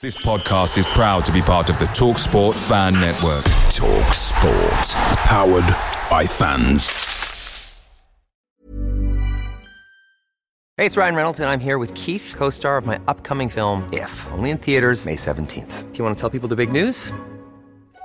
This 0.00 0.16
podcast 0.16 0.78
is 0.78 0.86
proud 0.86 1.24
to 1.24 1.32
be 1.32 1.42
part 1.42 1.70
of 1.70 1.78
the 1.80 1.86
Talk 1.86 2.18
Sport 2.18 2.56
Fan 2.56 2.92
Network. 2.92 3.42
Talk 3.68 4.14
Sport. 4.14 4.86
Powered 5.26 5.66
by 6.08 6.24
fans. 6.24 6.86
Hey, 10.76 10.86
it's 10.86 10.96
Ryan 10.96 11.16
Reynolds, 11.16 11.40
and 11.40 11.50
I'm 11.50 11.58
here 11.58 11.78
with 11.78 11.92
Keith, 11.96 12.32
co 12.38 12.48
star 12.48 12.78
of 12.78 12.86
my 12.86 13.00
upcoming 13.08 13.48
film, 13.48 13.92
If, 13.92 14.12
only 14.30 14.50
in 14.50 14.58
theaters, 14.58 15.04
May 15.04 15.16
17th. 15.16 15.90
Do 15.90 15.98
you 15.98 16.04
want 16.04 16.16
to 16.16 16.20
tell 16.20 16.30
people 16.30 16.48
the 16.48 16.54
big 16.54 16.70
news? 16.70 17.10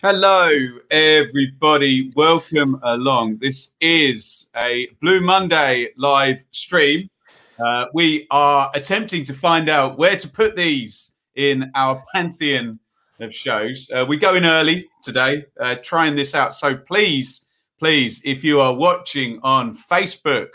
Hello, 0.00 0.50
everybody. 0.92 2.12
Welcome 2.14 2.78
along. 2.84 3.38
This 3.38 3.74
is 3.80 4.48
a 4.54 4.86
Blue 5.00 5.20
Monday 5.20 5.88
live 5.96 6.38
stream. 6.52 7.10
Uh, 7.58 7.86
we 7.92 8.26
are 8.30 8.70
attempting 8.74 9.24
to 9.24 9.34
find 9.34 9.68
out 9.68 9.98
where 9.98 10.16
to 10.16 10.28
put 10.28 10.56
these 10.56 11.12
in 11.34 11.70
our 11.74 12.02
pantheon 12.12 12.78
of 13.20 13.34
shows. 13.34 13.90
Uh, 13.92 14.04
we're 14.08 14.18
going 14.18 14.44
early 14.44 14.88
today, 15.02 15.44
uh, 15.60 15.74
trying 15.82 16.14
this 16.14 16.34
out. 16.34 16.54
So 16.54 16.76
please, 16.76 17.46
please, 17.78 18.20
if 18.24 18.44
you 18.44 18.60
are 18.60 18.74
watching 18.74 19.40
on 19.42 19.76
Facebook, 19.76 20.48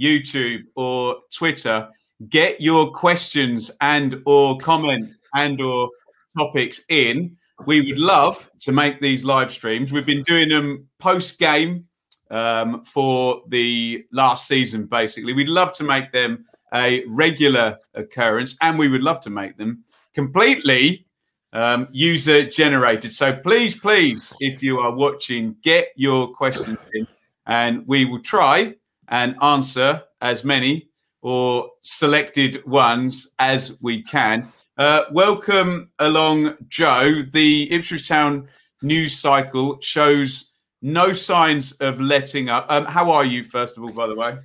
YouTube, 0.00 0.62
or 0.74 1.16
Twitter, 1.32 1.88
get 2.28 2.60
your 2.60 2.90
questions 2.90 3.70
and 3.80 4.20
or 4.26 4.58
comment 4.58 5.10
and 5.34 5.60
or 5.60 5.88
topics 6.36 6.82
in 6.88 7.36
we 7.66 7.80
would 7.80 7.98
love 7.98 8.50
to 8.60 8.72
make 8.72 9.00
these 9.00 9.24
live 9.24 9.50
streams. 9.50 9.92
We've 9.92 10.06
been 10.06 10.22
doing 10.22 10.48
them 10.48 10.88
post 10.98 11.38
game 11.38 11.86
um, 12.30 12.84
for 12.84 13.42
the 13.48 14.04
last 14.12 14.48
season, 14.48 14.86
basically. 14.86 15.32
We'd 15.32 15.48
love 15.48 15.72
to 15.74 15.84
make 15.84 16.12
them 16.12 16.46
a 16.72 17.04
regular 17.06 17.78
occurrence, 17.94 18.56
and 18.60 18.78
we 18.78 18.88
would 18.88 19.02
love 19.02 19.20
to 19.20 19.30
make 19.30 19.56
them 19.56 19.84
completely 20.14 21.06
um, 21.52 21.88
user 21.90 22.48
generated. 22.48 23.12
So 23.12 23.32
please, 23.34 23.78
please, 23.78 24.32
if 24.40 24.62
you 24.62 24.78
are 24.78 24.94
watching, 24.94 25.56
get 25.62 25.88
your 25.96 26.32
questions 26.32 26.78
in, 26.94 27.06
and 27.46 27.86
we 27.86 28.04
will 28.04 28.22
try 28.22 28.74
and 29.08 29.34
answer 29.42 30.02
as 30.20 30.44
many 30.44 30.88
or 31.22 31.70
selected 31.82 32.64
ones 32.66 33.34
as 33.38 33.78
we 33.82 34.02
can. 34.02 34.50
Uh, 34.78 35.02
welcome 35.12 35.90
along, 35.98 36.54
Joe. 36.68 37.22
The 37.32 37.70
Ipswich 37.72 38.08
Town 38.08 38.48
news 38.80 39.18
cycle 39.18 39.78
shows 39.80 40.49
no 40.82 41.12
signs 41.12 41.72
of 41.72 42.00
letting 42.00 42.48
up. 42.48 42.66
Um, 42.68 42.84
how 42.86 43.10
are 43.10 43.24
you, 43.24 43.44
first 43.44 43.76
of 43.76 43.82
all, 43.82 43.90
by 43.90 44.06
the 44.06 44.14
way? 44.14 44.36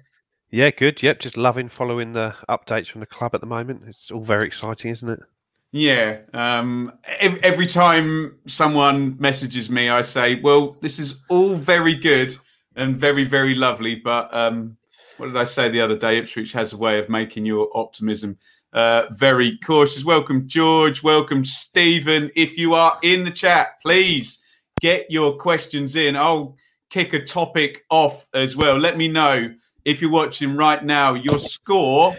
Yeah, 0.51 0.69
good. 0.69 1.01
Yep, 1.01 1.19
just 1.19 1.37
loving 1.37 1.69
following 1.69 2.13
the 2.13 2.35
updates 2.49 2.89
from 2.89 3.01
the 3.01 3.07
club 3.07 3.35
at 3.35 3.41
the 3.41 3.47
moment. 3.47 3.83
It's 3.87 4.11
all 4.11 4.23
very 4.23 4.47
exciting, 4.47 4.91
isn't 4.91 5.09
it? 5.09 5.19
Yeah. 5.71 6.19
Um, 6.33 6.93
every, 7.19 7.43
every 7.43 7.67
time 7.67 8.37
someone 8.47 9.17
messages 9.19 9.69
me, 9.69 9.89
I 9.89 10.01
say, 10.01 10.39
"Well, 10.39 10.77
this 10.81 10.99
is 10.99 11.21
all 11.29 11.55
very 11.55 11.95
good 11.95 12.35
and 12.75 12.97
very, 12.97 13.23
very 13.23 13.55
lovely, 13.55 13.95
but 13.95 14.33
um, 14.33 14.77
what 15.17 15.27
did 15.27 15.37
I 15.37 15.43
say 15.43 15.69
the 15.69 15.81
other 15.81 15.97
day? 15.97 16.17
Ipswich 16.17 16.53
has 16.53 16.73
a 16.73 16.77
way 16.77 16.99
of 16.99 17.09
making 17.09 17.45
your 17.45 17.69
optimism 17.73 18.37
uh, 18.73 19.05
very 19.11 19.57
cautious. 19.59 20.03
Welcome, 20.03 20.47
George. 20.47 21.01
Welcome, 21.01 21.45
Stephen. 21.45 22.29
If 22.35 22.57
you 22.57 22.73
are 22.73 22.97
in 23.03 23.23
the 23.23 23.31
chat, 23.31 23.81
please 23.81 24.43
get 24.85 25.09
your 25.09 25.35
questions 25.35 25.95
in. 25.95 26.15
I'll 26.15 26.55
kick 26.91 27.13
a 27.13 27.25
topic 27.25 27.85
off 27.89 28.27
as 28.35 28.55
well. 28.55 28.77
Let 28.77 28.97
me 28.97 29.07
know 29.07 29.51
if 29.83 29.99
you're 29.99 30.11
watching 30.11 30.55
right 30.55 30.85
now 30.85 31.15
your 31.15 31.39
score 31.39 32.15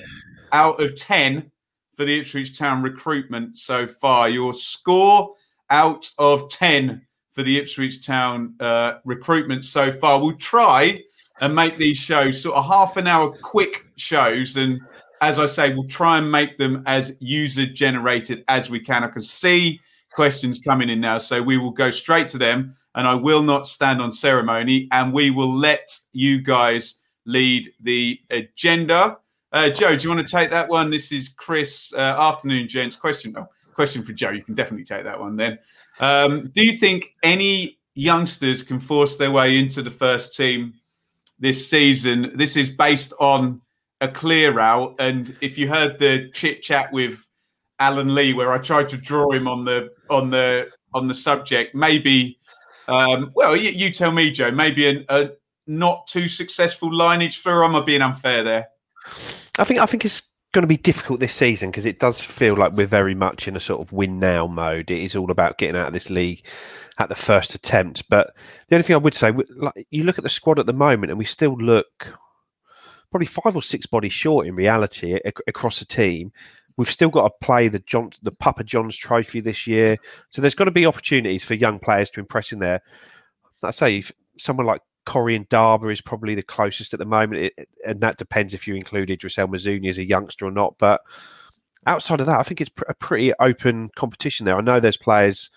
out 0.51 0.83
of 0.83 0.97
10 0.97 1.49
for 1.95 2.05
the 2.05 2.19
Ipswich 2.19 2.59
Town 2.59 2.83
recruitment 2.83 3.57
so 3.57 3.87
far. 3.87 4.29
Your 4.29 4.53
score 4.53 5.33
out 5.71 6.11
of 6.19 6.49
10 6.49 7.07
for 7.31 7.45
the 7.45 7.57
Ipswich 7.57 8.05
Town 8.05 8.57
uh, 8.59 8.95
recruitment 9.05 9.65
so 9.65 9.93
far. 9.93 10.21
We'll 10.21 10.37
try 10.37 11.01
and 11.41 11.55
make 11.55 11.79
these 11.79 11.99
shows 11.99 12.43
sort 12.43 12.57
of 12.57 12.67
half 12.67 12.97
an 12.97 13.07
hour 13.07 13.33
quick 13.43 13.85
shows 13.95 14.57
and 14.57 14.81
as 15.23 15.39
I 15.39 15.47
say, 15.47 15.73
we'll 15.73 15.89
try 15.89 16.19
and 16.19 16.31
make 16.31 16.59
them 16.59 16.83
as 16.85 17.17
user 17.21 17.65
generated 17.65 18.45
as 18.49 18.69
we 18.69 18.81
can. 18.81 19.03
I 19.03 19.09
can 19.09 19.23
see 19.23 19.81
questions 20.17 20.59
coming 20.59 20.89
in 20.89 20.99
now, 20.99 21.19
so 21.19 21.43
we 21.43 21.59
will 21.59 21.71
go 21.71 21.91
straight 21.91 22.27
to 22.31 22.39
them, 22.39 22.75
and 22.95 23.07
I 23.07 23.15
will 23.15 23.43
not 23.43 23.69
stand 23.69 24.01
on 24.01 24.11
ceremony, 24.11 24.89
and 24.91 25.13
we 25.13 25.31
will 25.31 25.55
let 25.55 25.97
you 26.13 26.41
guys 26.41 26.97
lead 27.27 27.71
the 27.83 28.19
agenda. 28.31 29.19
Uh, 29.53 29.69
Joe, 29.69 29.95
do 29.95 30.03
you 30.03 30.15
want 30.15 30.27
to 30.27 30.33
take 30.33 30.51
that 30.51 30.69
one? 30.69 30.91
This 30.91 31.13
is 31.13 31.29
Chris. 31.29 31.93
Uh, 31.95 32.01
afternoon, 32.01 32.67
gents. 32.67 32.97
Question. 32.97 33.35
Oh, 33.37 33.47
question 33.75 34.03
for 34.03 34.15
Joe. 34.15 34.31
You 34.31 34.43
can 34.43 34.55
definitely 34.55 34.85
take 34.85 35.05
that 35.05 35.21
one 35.21 35.37
then. 35.37 35.59
Um, 36.01 36.51
do 36.55 36.65
you 36.65 36.73
think 36.73 37.15
any 37.23 37.79
youngsters 37.95 38.63
can 38.63 38.81
force 38.81 39.17
their 39.17 39.31
way 39.31 39.59
into 39.59 39.83
the 39.83 39.91
first 39.91 40.35
team 40.35 40.73
this 41.39 41.69
season? 41.69 42.33
This 42.35 42.57
is 42.57 42.71
based 42.71 43.13
on 43.21 43.61
a 44.01 44.09
clear 44.09 44.59
out. 44.59 44.95
And 44.99 45.37
if 45.43 45.59
you 45.59 45.69
heard 45.69 45.99
the 45.99 46.31
chit 46.33 46.63
chat 46.63 46.91
with 46.91 47.26
Alan 47.79 48.15
Lee, 48.15 48.33
where 48.33 48.53
I 48.53 48.59
tried 48.59 48.89
to 48.91 48.97
draw 48.97 49.31
him 49.31 49.47
on 49.49 49.65
the 49.65 49.91
on 50.11 50.31
the 50.31 50.69
on 50.95 51.09
the 51.09 51.15
subject, 51.15 51.75
maybe. 51.75 52.39
Um, 52.89 53.33
well, 53.35 53.57
you, 53.57 53.71
you, 53.71 53.93
tell 53.93 54.13
me, 54.13 54.31
Joe. 54.31 54.51
Maybe 54.51 54.87
a, 54.87 55.05
a 55.09 55.31
not 55.67 56.07
too 56.07 56.29
successful 56.29 56.95
lineage 56.95 57.39
for. 57.39 57.65
Am 57.65 57.75
I 57.75 57.81
being 57.81 58.03
unfair 58.03 58.45
there? 58.45 58.69
I 59.59 59.65
think 59.65 59.81
I 59.81 59.87
think 59.87 60.05
it's 60.05 60.23
going 60.53 60.63
to 60.63 60.69
be 60.69 60.77
difficult 60.77 61.21
this 61.21 61.35
season 61.35 61.71
because 61.71 61.85
it 61.85 61.99
does 61.99 62.23
feel 62.23 62.55
like 62.55 62.73
we're 62.73 62.87
very 62.87 63.15
much 63.15 63.47
in 63.47 63.57
a 63.57 63.61
sort 63.61 63.81
of 63.81 63.93
win 63.93 64.19
now 64.19 64.47
mode. 64.47 64.91
It 64.91 65.03
is 65.03 65.15
all 65.15 65.31
about 65.31 65.59
getting 65.59 65.77
out 65.77 65.89
of 65.89 65.93
this 65.93 66.09
league 66.09 66.45
at 66.99 67.09
the 67.09 67.15
first 67.15 67.55
attempt. 67.55 68.09
But 68.09 68.35
the 68.69 68.77
only 68.77 68.85
thing 68.85 68.95
I 68.95 68.99
would 68.99 69.15
say, 69.15 69.33
like 69.57 69.87
you 69.91 70.05
look 70.05 70.19
at 70.19 70.25
the 70.25 70.31
squad 70.31 70.59
at 70.59 70.67
the 70.67 70.73
moment, 70.73 71.11
and 71.11 71.19
we 71.19 71.25
still 71.25 71.57
look 71.57 72.15
probably 73.11 73.27
five 73.27 73.57
or 73.57 73.63
six 73.63 73.87
bodies 73.87 74.13
short 74.13 74.47
in 74.47 74.55
reality 74.55 75.19
across 75.47 75.79
the 75.79 75.85
team. 75.85 76.33
We've 76.77 76.91
still 76.91 77.09
got 77.09 77.25
to 77.29 77.47
play 77.47 77.69
the 77.69 77.79
John, 77.81 78.11
the 78.23 78.33
Papa 78.33 78.65
John's 78.65 78.97
Trophy 78.97 79.41
this 79.41 79.67
year, 79.67 79.97
so 80.31 80.43
there's 80.43 80.55
got 80.55 80.65
to 80.65 80.71
be 80.71 80.87
opportunities 80.87 81.45
for 81.45 81.55
young 81.55 81.79
players 81.79 82.11
to 82.11 82.21
impress 82.21 82.53
in 82.53 82.59
there. 82.59 82.83
I 83.63 83.71
say 83.71 84.03
someone 84.39 84.67
like 84.67 84.83
Corrie 85.07 85.39
Ndaba 85.39 85.91
is 85.91 86.01
probably 86.01 86.35
the 86.35 86.43
closest 86.43 86.93
at 86.93 86.99
the 86.99 87.07
moment, 87.07 87.53
it, 87.57 87.69
and 87.87 88.01
that 88.01 88.19
depends 88.19 88.53
if 88.53 88.67
you 88.67 88.75
include 88.75 89.11
Idris 89.11 89.39
El 89.39 89.49
Mizouni 89.49 89.89
as 89.89 89.99
a 89.99 90.05
youngster 90.05 90.47
or 90.47 90.51
not. 90.51 90.75
But 90.79 91.01
outside 91.87 92.21
of 92.21 92.27
that, 92.27 92.41
I 92.41 92.43
think 92.43 92.61
it's 92.61 92.71
a 92.89 92.95
pretty 92.95 93.33
open 93.41 93.91
competition 93.97 94.45
there. 94.45 94.59
I 94.59 94.61
know 94.61 94.81
there's 94.81 94.97
players 94.97 95.51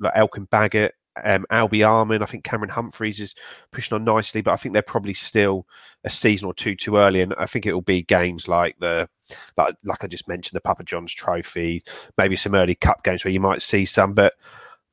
like 0.00 0.14
Elkan 0.14 0.48
Baggott, 0.48 0.90
um, 1.22 1.46
Albie 1.50 1.86
Armin. 1.86 2.22
I 2.22 2.26
think 2.26 2.44
Cameron 2.44 2.70
Humphreys 2.70 3.20
is 3.20 3.34
pushing 3.70 3.94
on 3.94 4.04
nicely, 4.04 4.42
but 4.42 4.52
I 4.52 4.56
think 4.56 4.72
they're 4.72 4.82
probably 4.82 5.14
still 5.14 5.66
a 6.04 6.10
season 6.10 6.46
or 6.46 6.54
two 6.54 6.74
too 6.74 6.96
early. 6.96 7.20
And 7.20 7.34
I 7.38 7.46
think 7.46 7.66
it 7.66 7.72
will 7.72 7.82
be 7.82 8.02
games 8.02 8.48
like 8.48 8.76
the 8.78 9.08
like, 9.56 9.76
like 9.84 10.04
I 10.04 10.06
just 10.06 10.28
mentioned, 10.28 10.56
the 10.56 10.62
Papa 10.62 10.84
John's 10.84 11.12
Trophy, 11.12 11.82
maybe 12.18 12.36
some 12.36 12.54
early 12.54 12.74
cup 12.74 13.02
games 13.04 13.24
where 13.24 13.32
you 13.32 13.40
might 13.40 13.62
see 13.62 13.84
some. 13.84 14.14
But 14.14 14.34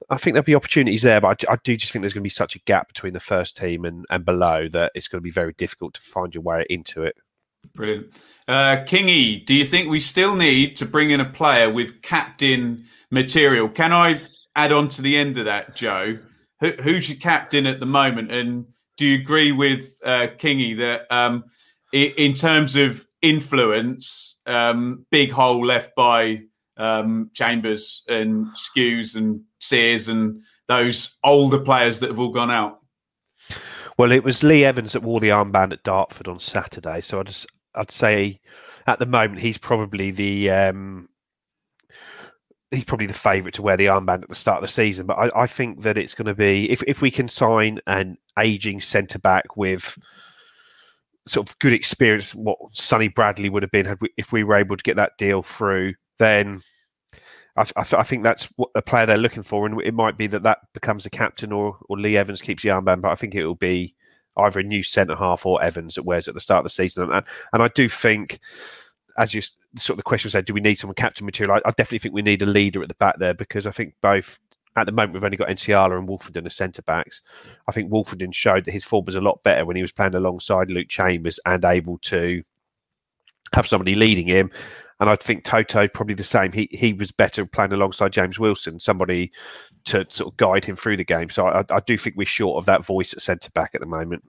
I 0.10 0.18
think 0.18 0.34
there'll 0.34 0.46
be 0.46 0.56
opportunities 0.56 1.02
there. 1.02 1.22
But 1.22 1.44
I, 1.48 1.54
I 1.54 1.58
do 1.64 1.76
just 1.78 1.92
think 1.92 2.04
there's 2.04 2.14
going 2.14 2.22
to 2.22 2.26
be 2.26 2.30
such 2.30 2.56
a 2.56 2.60
gap 2.60 2.88
between 2.88 3.14
the 3.14 3.20
first 3.20 3.58
team 3.58 3.86
and, 3.86 4.06
and 4.10 4.26
below 4.26 4.68
that 4.70 4.92
it's 4.96 5.08
going 5.08 5.20
to 5.20 5.24
be 5.24 5.32
very 5.32 5.54
difficult 5.54 5.94
to 5.96 6.02
find 6.02 6.34
your 6.34 6.44
way 6.44 6.66
into 6.70 7.04
it. 7.04 7.16
Brilliant. 7.74 8.14
Uh, 8.48 8.78
Kingy, 8.86 9.46
do 9.46 9.54
you 9.54 9.66
think 9.66 9.90
we 9.90 10.00
still 10.00 10.36
need 10.36 10.76
to 10.78 10.86
bring 10.86 11.12
in 11.12 11.20
a 11.20 11.26
player 11.26 11.72
with 11.72 12.02
captain 12.02 12.86
material? 13.12 13.68
Can 13.68 13.92
I 13.92 14.22
add 14.56 14.72
on 14.72 14.90
to 14.90 15.02
the 15.02 15.18
end 15.18 15.38
of 15.38 15.46
that, 15.46 15.76
Joe? 15.76 16.20
Who, 16.60 16.72
who's 16.84 17.10
your 17.10 17.18
captain 17.18 17.66
at 17.66 17.80
the 17.80 17.86
moment? 17.86 18.32
And 18.32 18.66
do 18.98 19.06
you 19.06 19.20
agree 19.20 19.52
with 19.52 19.94
uh, 20.04 20.28
Kingy 20.38 20.78
that 20.78 21.12
um, 21.12 21.46
in 21.94 22.34
terms 22.34 22.76
of 22.76 23.06
influence, 23.22 24.40
um, 24.46 25.06
big 25.10 25.32
hole 25.32 25.66
left 25.66 25.96
by 25.96 26.42
um, 26.78 27.32
Chambers 27.34 28.04
and 28.08 28.48
Skuse 28.56 29.16
and 29.16 29.42
Sears 29.60 30.08
and 30.08 30.42
those 30.68 31.18
older 31.24 31.60
players 31.60 32.00
that 32.00 32.10
have 32.10 32.20
all 32.20 32.32
gone 32.32 32.52
out? 32.52 32.80
Well, 33.98 34.12
it 34.12 34.24
was 34.24 34.44
Lee 34.44 34.64
Evans 34.64 34.94
that 34.94 35.04
wore 35.04 35.20
the 35.20 35.30
armband 35.30 35.74
at 35.74 35.84
Dartford 35.84 36.28
on 36.28 36.40
Saturday. 36.40 37.02
So 37.02 37.20
I'd 37.20 37.28
just, 37.28 37.48
I'd 37.76 37.92
say 37.92 38.40
at 38.88 39.00
the 39.00 39.06
moment 39.06 39.42
he's 39.42 39.58
probably 39.58 40.12
the 40.12 40.50
um, 40.50 41.10
he's 42.72 42.84
probably 42.84 43.08
the 43.08 43.14
favourite 43.14 43.54
to 43.56 43.62
wear 43.62 43.78
the 43.78 43.88
armband 43.88 44.24
at 44.24 44.30
the 44.30 44.36
start 44.36 44.58
of 44.58 44.62
the 44.62 44.68
season. 44.68 45.06
But 45.06 45.18
I, 45.18 45.44
I 45.44 45.48
think 45.48 45.82
that 45.82 45.98
it's 45.98 46.14
going 46.14 46.28
to 46.28 46.36
be 46.36 46.70
if 46.70 46.84
if 46.88 47.02
we 47.02 47.12
can 47.12 47.28
sign 47.28 47.80
an 47.88 48.18
aging 48.38 48.82
centre 48.82 49.20
back 49.20 49.58
with 49.58 49.98
sort 51.28 51.50
of 51.50 51.58
good 51.60 51.74
experience, 51.74 52.34
what 52.34 52.58
Sonny 52.74 53.08
Bradley 53.08 53.50
would 53.50 53.64
have 53.64 53.72
been 53.72 53.86
had 53.86 54.00
we, 54.02 54.10
if 54.18 54.32
we 54.32 54.44
were 54.44 54.56
able 54.56 54.78
to 54.78 54.84
get 54.84 54.96
that 54.98 55.18
deal 55.18 55.44
through, 55.44 55.94
then 56.18 56.62
I, 57.56 57.66
I, 57.76 58.04
think 58.04 58.24
that's 58.24 58.46
what 58.56 58.70
a 58.76 58.82
player 58.82 59.06
they're 59.06 59.18
looking 59.18 59.44
for, 59.44 59.66
and 59.66 59.82
it 59.82 59.94
might 59.94 60.18
be 60.18 60.28
that 60.28 60.44
that 60.44 60.60
becomes 60.74 61.04
the 61.04 61.10
captain, 61.10 61.52
or 61.52 61.78
or 61.90 62.00
Lee 62.00 62.18
Evans 62.18 62.42
keeps 62.42 62.64
the 62.64 62.70
armband. 62.70 63.02
But 63.02 63.12
I 63.12 63.16
think 63.16 63.36
it 63.36 63.46
will 63.46 63.56
be 63.56 63.96
either 64.38 64.60
a 64.60 64.64
new 64.64 64.84
centre 64.84 65.16
half 65.16 65.46
or 65.46 65.62
Evans 65.62 65.96
that 65.96 66.04
wears 66.06 66.28
at 66.28 66.36
the 66.36 66.42
start 66.42 66.60
of 66.60 66.66
the 66.66 66.70
season, 66.70 67.12
and 67.12 67.26
and 67.54 67.64
I 67.64 67.68
do 67.70 67.90
think, 67.90 68.40
as 69.20 69.34
you 69.34 69.42
sort 69.78 69.92
of 69.92 69.98
the 69.98 70.04
question 70.04 70.32
said, 70.32 70.46
do 70.46 70.54
we 70.54 70.62
need 70.62 70.80
someone 70.80 70.96
captain 70.96 71.26
material? 71.26 71.56
I, 71.56 71.70
I 71.70 71.72
definitely 71.72 72.00
think 72.00 72.16
we 72.16 72.22
need 72.22 72.42
a 72.42 72.48
leader 72.48 72.82
at 72.82 72.88
the 72.88 72.96
back 72.96 73.20
there 73.20 73.34
because 73.34 73.68
I 73.68 73.72
think 73.72 73.94
both 74.02 74.40
at 74.78 74.86
the 74.86 74.94
moment 74.94 75.14
we've 75.14 75.24
only 75.24 75.38
got 75.38 75.50
Nsiala 75.50 75.98
and 75.98 76.08
Wolfenden 76.08 76.46
as 76.46 76.56
centre 76.56 76.82
backs. 76.82 77.22
I 77.68 77.74
think 77.74 77.92
Wolfenden 77.92 78.34
showed 78.34 78.66
that 78.66 78.72
his 78.72 78.86
form 78.86 79.06
was 79.06 79.16
a 79.16 79.22
lot 79.22 79.44
better 79.44 79.66
when 79.66 79.76
he 79.76 79.82
was 79.82 79.92
playing 79.92 80.16
alongside 80.16 80.72
Luke 80.72 80.88
Chambers 80.88 81.38
and 81.46 81.66
able 81.66 81.98
to 82.00 82.42
have 83.54 83.68
somebody 83.68 83.94
leading 83.94 84.28
him. 84.28 84.50
And 85.02 85.10
I 85.10 85.18
think 85.18 85.44
Toto 85.44 85.88
probably 85.88 86.16
the 86.16 86.24
same. 86.24 86.52
He 86.54 86.70
he 86.72 86.94
was 86.94 87.12
better 87.12 87.46
playing 87.46 87.74
alongside 87.74 88.14
James 88.14 88.40
Wilson, 88.40 88.80
somebody 88.80 89.32
to 89.86 90.06
sort 90.10 90.34
of 90.34 90.38
guide 90.38 90.66
him 90.66 90.76
through 90.76 90.98
the 90.98 91.06
game. 91.06 91.30
So 91.30 91.48
I, 91.48 91.64
I 91.70 91.80
do 91.86 91.98
think 91.98 92.16
we're 92.16 92.26
short 92.26 92.58
of 92.58 92.66
that 92.66 92.86
voice 92.86 93.14
at 93.14 93.22
centre 93.22 93.50
back 93.52 93.72
at 93.74 93.82
the 93.82 93.88
moment. 93.88 94.24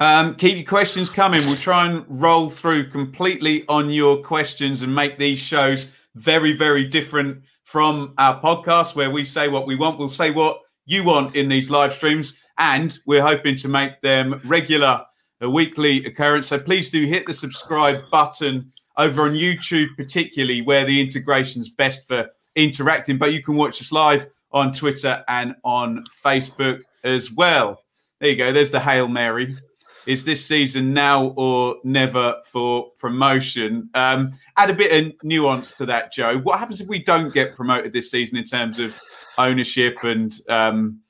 Um, 0.00 0.34
keep 0.34 0.56
your 0.56 0.66
questions 0.66 1.10
coming. 1.10 1.44
We'll 1.44 1.56
try 1.56 1.86
and 1.86 2.06
roll 2.08 2.48
through 2.48 2.88
completely 2.88 3.66
on 3.68 3.90
your 3.90 4.22
questions 4.22 4.80
and 4.80 4.94
make 4.94 5.18
these 5.18 5.38
shows 5.38 5.92
very, 6.14 6.56
very 6.56 6.86
different 6.86 7.42
from 7.64 8.14
our 8.16 8.40
podcast, 8.40 8.96
where 8.96 9.10
we 9.10 9.26
say 9.26 9.48
what 9.48 9.66
we 9.66 9.76
want. 9.76 9.98
We'll 9.98 10.08
say 10.08 10.30
what 10.30 10.60
you 10.86 11.04
want 11.04 11.36
in 11.36 11.50
these 11.50 11.70
live 11.70 11.92
streams, 11.92 12.34
and 12.56 12.98
we're 13.04 13.22
hoping 13.22 13.56
to 13.56 13.68
make 13.68 14.00
them 14.00 14.40
regular, 14.46 15.04
a 15.42 15.50
weekly 15.50 16.02
occurrence. 16.06 16.46
So 16.46 16.58
please 16.58 16.88
do 16.88 17.04
hit 17.04 17.26
the 17.26 17.34
subscribe 17.34 18.02
button 18.10 18.72
over 18.96 19.22
on 19.22 19.32
YouTube, 19.32 19.88
particularly 19.98 20.62
where 20.62 20.86
the 20.86 20.98
integration's 20.98 21.68
best 21.68 22.08
for 22.08 22.26
interacting. 22.56 23.18
But 23.18 23.34
you 23.34 23.42
can 23.42 23.54
watch 23.54 23.82
us 23.82 23.92
live 23.92 24.26
on 24.50 24.72
Twitter 24.72 25.22
and 25.28 25.54
on 25.62 26.04
Facebook 26.24 26.80
as 27.04 27.30
well. 27.32 27.82
There 28.18 28.30
you 28.30 28.36
go. 28.36 28.50
There's 28.50 28.70
the 28.70 28.80
Hail 28.80 29.06
Mary. 29.06 29.58
Is 30.06 30.24
this 30.24 30.44
season 30.44 30.94
now 30.94 31.34
or 31.36 31.76
never 31.84 32.36
for 32.44 32.90
promotion? 32.98 33.90
Um, 33.94 34.30
add 34.56 34.70
a 34.70 34.74
bit 34.74 35.06
of 35.06 35.12
nuance 35.22 35.72
to 35.72 35.86
that, 35.86 36.12
Joe. 36.12 36.38
What 36.38 36.58
happens 36.58 36.80
if 36.80 36.88
we 36.88 37.02
don't 37.02 37.32
get 37.32 37.54
promoted 37.54 37.92
this 37.92 38.10
season 38.10 38.38
in 38.38 38.44
terms 38.44 38.78
of 38.78 38.94
ownership 39.38 39.96
and 40.02 40.34
um, 40.48 41.00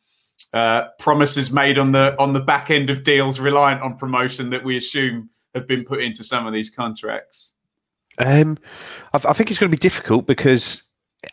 uh, 0.53 0.89
promises 0.99 1.53
made 1.53 1.79
on 1.79 1.93
the 1.93 2.17
on 2.19 2.33
the 2.33 2.41
back 2.41 2.71
end 2.71 2.91
of 2.91 3.05
deals 3.05 3.39
reliant 3.39 3.83
on 3.83 3.97
promotion 3.97 4.51
that 4.51 4.65
we 4.65 4.77
assume 4.77 5.31
have 5.55 5.67
been 5.67 5.85
put 5.85 6.03
into 6.03 6.25
some 6.25 6.47
of 6.47 6.53
these 6.53 6.71
contracts? 6.71 7.55
Um, 8.19 8.59
I, 9.13 9.21
I 9.29 9.33
think 9.33 9.51
it's 9.51 9.59
going 9.59 9.71
to 9.71 9.77
be 9.77 9.81
difficult 9.81 10.27
because 10.27 10.83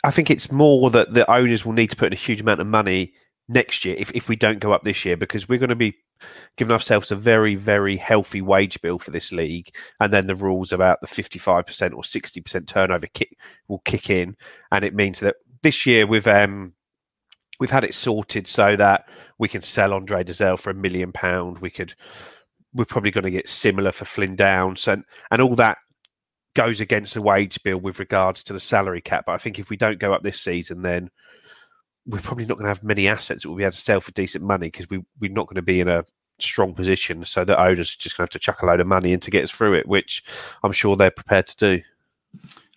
I 0.03 0.11
think 0.11 0.29
it's 0.29 0.51
more 0.51 0.89
that 0.91 1.13
the 1.13 1.29
owners 1.31 1.65
will 1.65 1.73
need 1.73 1.89
to 1.89 1.95
put 1.95 2.07
in 2.07 2.13
a 2.13 2.17
huge 2.17 2.41
amount 2.41 2.59
of 2.59 2.67
money 2.67 3.13
next 3.47 3.85
year 3.85 3.95
if, 3.97 4.11
if 4.11 4.27
we 4.27 4.35
don't 4.35 4.59
go 4.59 4.73
up 4.73 4.83
this 4.83 5.05
year 5.05 5.15
because 5.15 5.47
we're 5.47 5.59
going 5.59 5.69
to 5.69 5.75
be 5.75 5.95
giving 6.55 6.71
ourselves 6.71 7.11
a 7.11 7.15
very 7.15 7.55
very 7.55 7.97
healthy 7.97 8.41
wage 8.41 8.81
bill 8.81 8.99
for 8.99 9.11
this 9.11 9.31
league 9.31 9.69
and 9.99 10.13
then 10.13 10.27
the 10.27 10.35
rules 10.35 10.71
about 10.71 11.01
the 11.01 11.07
55% 11.07 11.93
or 11.93 12.01
60% 12.01 12.67
turnover 12.67 13.07
kick 13.07 13.37
will 13.67 13.79
kick 13.79 14.09
in. 14.09 14.35
And 14.71 14.83
it 14.83 14.95
means 14.95 15.19
that 15.21 15.35
this 15.63 15.85
year 15.85 16.05
we've 16.05 16.27
um 16.27 16.73
we've 17.59 17.71
had 17.71 17.83
it 17.83 17.95
sorted 17.95 18.47
so 18.47 18.75
that 18.75 19.07
we 19.39 19.47
can 19.47 19.61
sell 19.61 19.93
Andre 19.93 20.23
Dozzell 20.23 20.59
for 20.59 20.69
a 20.69 20.75
million 20.75 21.11
pound. 21.11 21.59
We 21.59 21.69
could 21.69 21.93
we're 22.73 22.85
probably 22.85 23.11
going 23.11 23.23
to 23.23 23.31
get 23.31 23.49
similar 23.49 23.91
for 23.91 24.05
Flynn 24.05 24.35
Downes. 24.35 24.87
And 24.87 25.03
and 25.31 25.41
all 25.41 25.55
that 25.55 25.77
goes 26.53 26.81
against 26.81 27.13
the 27.13 27.21
wage 27.21 27.61
bill 27.63 27.77
with 27.77 27.99
regards 27.99 28.43
to 28.43 28.53
the 28.53 28.59
salary 28.59 29.01
cap. 29.01 29.25
But 29.25 29.33
I 29.33 29.37
think 29.37 29.59
if 29.59 29.69
we 29.69 29.77
don't 29.77 29.99
go 29.99 30.13
up 30.13 30.23
this 30.23 30.41
season, 30.41 30.81
then 30.81 31.09
we're 32.07 32.21
probably 32.21 32.45
not 32.45 32.55
going 32.55 32.65
to 32.65 32.69
have 32.69 32.83
many 32.83 33.07
assets 33.07 33.43
that 33.43 33.49
we'll 33.49 33.57
be 33.57 33.63
able 33.63 33.73
to 33.73 33.79
sell 33.79 33.99
for 33.99 34.11
decent 34.11 34.43
money 34.43 34.67
because 34.67 34.89
we, 34.89 35.03
we're 35.19 35.31
not 35.31 35.47
going 35.47 35.55
to 35.55 35.61
be 35.61 35.81
in 35.81 35.87
a 35.87 36.05
strong 36.39 36.73
position. 36.73 37.25
So 37.25 37.43
the 37.43 37.59
owners 37.59 37.93
are 37.93 37.99
just 37.99 38.17
going 38.17 38.27
to 38.27 38.29
have 38.29 38.29
to 38.31 38.39
chuck 38.39 38.61
a 38.61 38.65
load 38.65 38.79
of 38.79 38.87
money 38.87 39.11
in 39.11 39.19
to 39.21 39.31
get 39.31 39.43
us 39.43 39.51
through 39.51 39.73
it, 39.73 39.87
which 39.87 40.23
I'm 40.63 40.71
sure 40.71 40.95
they're 40.95 41.11
prepared 41.11 41.47
to 41.47 41.57
do. 41.57 41.81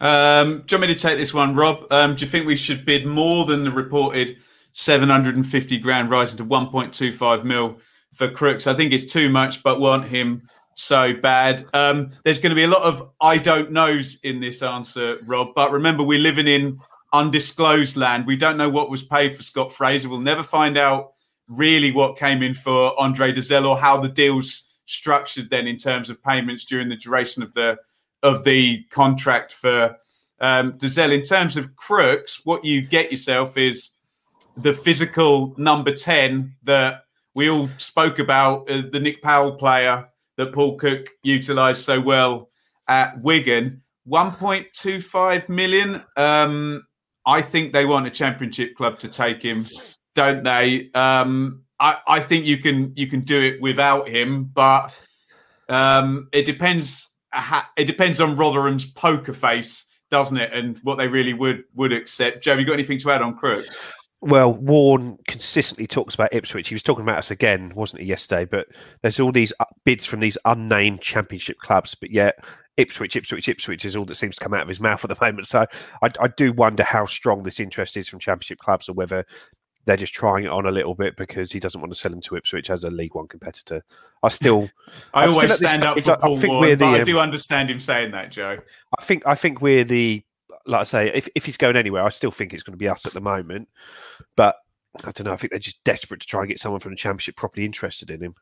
Um, 0.01 0.63
do 0.67 0.75
you 0.75 0.81
want 0.81 0.89
me 0.89 0.95
to 0.95 1.01
take 1.01 1.19
this 1.19 1.35
one, 1.35 1.55
Rob? 1.55 1.87
Um, 1.91 2.17
do 2.17 2.25
you 2.25 2.31
think 2.31 2.47
we 2.47 2.57
should 2.57 2.85
bid 2.85 3.07
more 3.07 3.45
than 3.45 3.65
the 3.65 3.71
reported 3.71 4.37
750 4.73 5.79
grand 5.79 6.11
rising 6.11 6.39
to 6.39 6.45
1.25 6.45 7.45
mil 7.45 7.79
for 8.15 8.31
Crooks? 8.31 8.67
I 8.67 8.75
think 8.75 8.93
it's 8.93 9.13
too 9.13 9.29
much, 9.29 9.63
but 9.63 9.79
want 9.79 10.07
him 10.07 10.49
so 10.75 11.13
bad. 11.13 11.67
Um, 11.75 12.13
there's 12.25 12.39
going 12.39 12.51
to 12.51 12.57
be 12.57 12.65
a 12.65 12.69
lot 12.69 12.83
of 12.83 13.11
I 13.21 13.37
don't 13.37 13.71
knows 13.73 14.19
in 14.23 14.41
this 14.41 14.63
answer, 14.63 15.19
Rob. 15.27 15.49
But 15.55 15.73
remember, 15.73 16.03
we're 16.03 16.19
living 16.19 16.49
in 16.49 16.81
undisclosed 17.13 17.97
land. 17.97 18.27
We 18.27 18.37
don't 18.37 18.57
know 18.57 18.71
what 18.71 18.91
was 18.91 19.03
paid 19.03 19.37
for 19.37 19.43
Scott 19.43 19.73
Fraser. 19.73 20.09
We'll 20.09 20.21
never 20.21 20.43
find 20.43 20.79
out 20.79 21.13
really 21.49 21.91
what 21.91 22.17
came 22.17 22.43
in 22.43 22.55
for 22.55 22.99
Andre 23.01 23.33
Dozzell 23.33 23.69
or 23.69 23.77
how 23.77 24.01
the 24.01 24.09
deal's 24.09 24.65
structured 24.87 25.51
then 25.51 25.67
in 25.67 25.77
terms 25.77 26.11
of 26.11 26.23
payments 26.23 26.65
during 26.65 26.89
the 26.89 26.97
duration 26.97 27.43
of 27.43 27.53
the 27.55 27.79
of 28.23 28.45
the 28.45 28.83
contract 28.91 29.53
for 29.53 29.97
um, 30.41 30.73
Dozzell. 30.75 31.13
In 31.13 31.23
terms 31.23 31.57
of 31.57 31.75
Crooks, 31.77 32.45
what 32.45 32.65
you 32.65 32.83
get 32.83 33.11
yourself 33.11 33.57
is 33.57 33.91
the 34.57 34.73
physical 34.73 35.55
number 35.57 35.95
10 35.95 36.55
that 36.65 37.05
we 37.35 37.49
all 37.49 37.69
spoke 37.79 38.19
about, 38.19 38.69
uh, 38.71 38.83
the 38.93 39.01
Nick 39.01 39.23
Powell 39.23 39.53
player 39.53 40.07
that 40.37 40.53
Paul 40.53 40.77
Cook 40.77 41.09
utilised 41.23 41.85
so 41.85 42.01
well 42.01 42.51
at 42.89 43.21
Wigan. 43.23 43.83
1.25 44.09 45.49
million. 45.49 46.03
Um, 46.17 46.83
I 47.31 47.43
think 47.43 47.73
they 47.73 47.87
want 47.87 48.09
a 48.09 48.11
championship 48.11 48.75
club 48.75 48.99
to 48.99 49.09
take 49.09 49.41
him, 49.41 49.69
don't 50.17 50.43
they? 50.43 50.91
Um, 50.95 51.63
I, 51.79 51.99
I 52.09 52.21
think 52.21 52.45
you 52.45 52.59
can 52.59 52.93
you 52.97 53.07
can 53.07 53.21
do 53.21 53.41
it 53.41 53.63
without 53.63 54.09
him, 54.09 54.51
but 54.53 54.93
um, 55.69 56.29
it 56.33 56.45
depends. 56.45 57.09
It 57.77 57.85
depends 57.85 58.21
on 58.21 58.37
Rotherham's 58.37 58.85
poker 58.85 59.33
face, 59.33 59.87
doesn't 60.11 60.37
it? 60.37 60.53
And 60.53 60.77
what 60.79 60.99
they 60.99 61.07
really 61.07 61.33
would 61.33 61.63
would 61.77 61.93
accept. 61.93 62.43
Joe, 62.43 62.55
you 62.55 62.65
got 62.67 62.73
anything 62.73 62.99
to 62.99 63.13
add 63.13 63.23
on 63.23 63.37
Crooks? 63.37 63.93
Well, 64.23 64.53
Warne 64.53 65.19
consistently 65.27 65.87
talks 65.87 66.15
about 66.15 66.35
Ipswich. 66.35 66.69
He 66.69 66.75
was 66.75 66.83
talking 66.83 67.03
about 67.03 67.19
us 67.19 67.31
again, 67.31 67.73
wasn't 67.75 68.03
he, 68.03 68.09
yesterday? 68.09 68.45
But 68.45 68.67
there's 69.01 69.19
all 69.19 69.33
these 69.33 69.53
uh, 69.61 69.65
bids 69.85 70.05
from 70.05 70.21
these 70.21 70.37
unnamed 70.45 71.01
championship 71.01 71.59
clubs, 71.59 71.95
but 71.95 72.11
yet 72.11 72.39
Ipswich, 72.77 73.17
Ipswich, 73.17 73.49
Ipswich 73.49 73.85
is 73.85 73.97
all 73.97 74.05
that 74.05 74.17
seems 74.17 74.37
to 74.37 74.45
come 74.45 74.53
out 74.53 74.63
of 74.63 74.69
his 74.69 74.81
mouth 74.81 75.03
at 75.05 75.09
the 75.09 75.17
moment. 75.25 75.47
So 75.47 75.65
I, 76.03 76.11
I 76.21 76.29
do 76.37 76.53
wonder 76.53 76.83
how 76.83 77.07
strong 77.07 77.43
this 77.43 77.61
interest 77.61 77.97
is 77.97 78.09
from 78.09 78.19
championship 78.19 78.59
clubs 78.59 78.89
or 78.91 78.93
whether 78.93 79.25
they're 79.87 79.97
just 79.97 80.13
trying 80.13 80.45
it 80.45 80.51
on 80.51 80.67
a 80.67 80.71
little 80.71 80.95
bit 80.95 81.17
because 81.17 81.51
he 81.51 81.59
doesn't 81.59 81.81
want 81.81 81.93
to 81.93 81.99
sell 81.99 82.13
him 82.13 82.21
to 82.21 82.37
Ipswich 82.37 82.69
as 82.69 82.85
a 82.85 82.91
League 82.91 83.15
One 83.15 83.27
competitor. 83.27 83.83
I 84.23 84.29
still, 84.29 84.71
I 85.15 85.25
I'm 85.25 85.33
always 85.33 85.49
this 85.49 85.59
stand 85.59 85.85
up 85.85 85.99
for 85.99 86.13
I 86.13 86.17
Paul 86.17 86.41
Warne, 86.41 86.61
we're 86.61 86.77
but 86.77 87.01
I 87.01 87.05
do 87.05 87.19
understand 87.19 87.71
him 87.71 87.81
saying 87.81 88.13
that, 88.13 88.31
Joe. 88.31 88.59
I 88.99 89.03
think 89.03 89.23
I 89.27 89.35
think 89.35 89.63
we're 89.63 89.85
the 89.85 90.23
like 90.71 90.81
I 90.81 90.85
say, 90.85 91.13
if 91.15 91.29
if 91.35 91.45
he's 91.45 91.57
going 91.57 91.77
anywhere, 91.77 92.05
I 92.05 92.09
still 92.11 92.31
think 92.31 92.55
it's 92.55 92.63
going 92.63 92.73
to 92.73 92.79
be 92.79 92.89
us 92.89 93.07
at 93.07 93.13
the 93.13 93.21
moment. 93.21 93.69
But 94.37 94.57
I 95.05 95.13
don't 95.13 95.25
know. 95.25 95.33
I 95.33 95.37
think 95.37 95.51
they're 95.51 95.59
just 95.59 95.83
desperate 95.85 96.21
to 96.21 96.27
try 96.27 96.41
and 96.41 96.49
get 96.49 96.61
someone 96.61 96.81
from 96.81 96.93
the 96.93 96.97
Championship 96.97 97.37
properly 97.37 97.67
interested 97.67 98.11
in 98.11 98.23
him. 98.23 98.35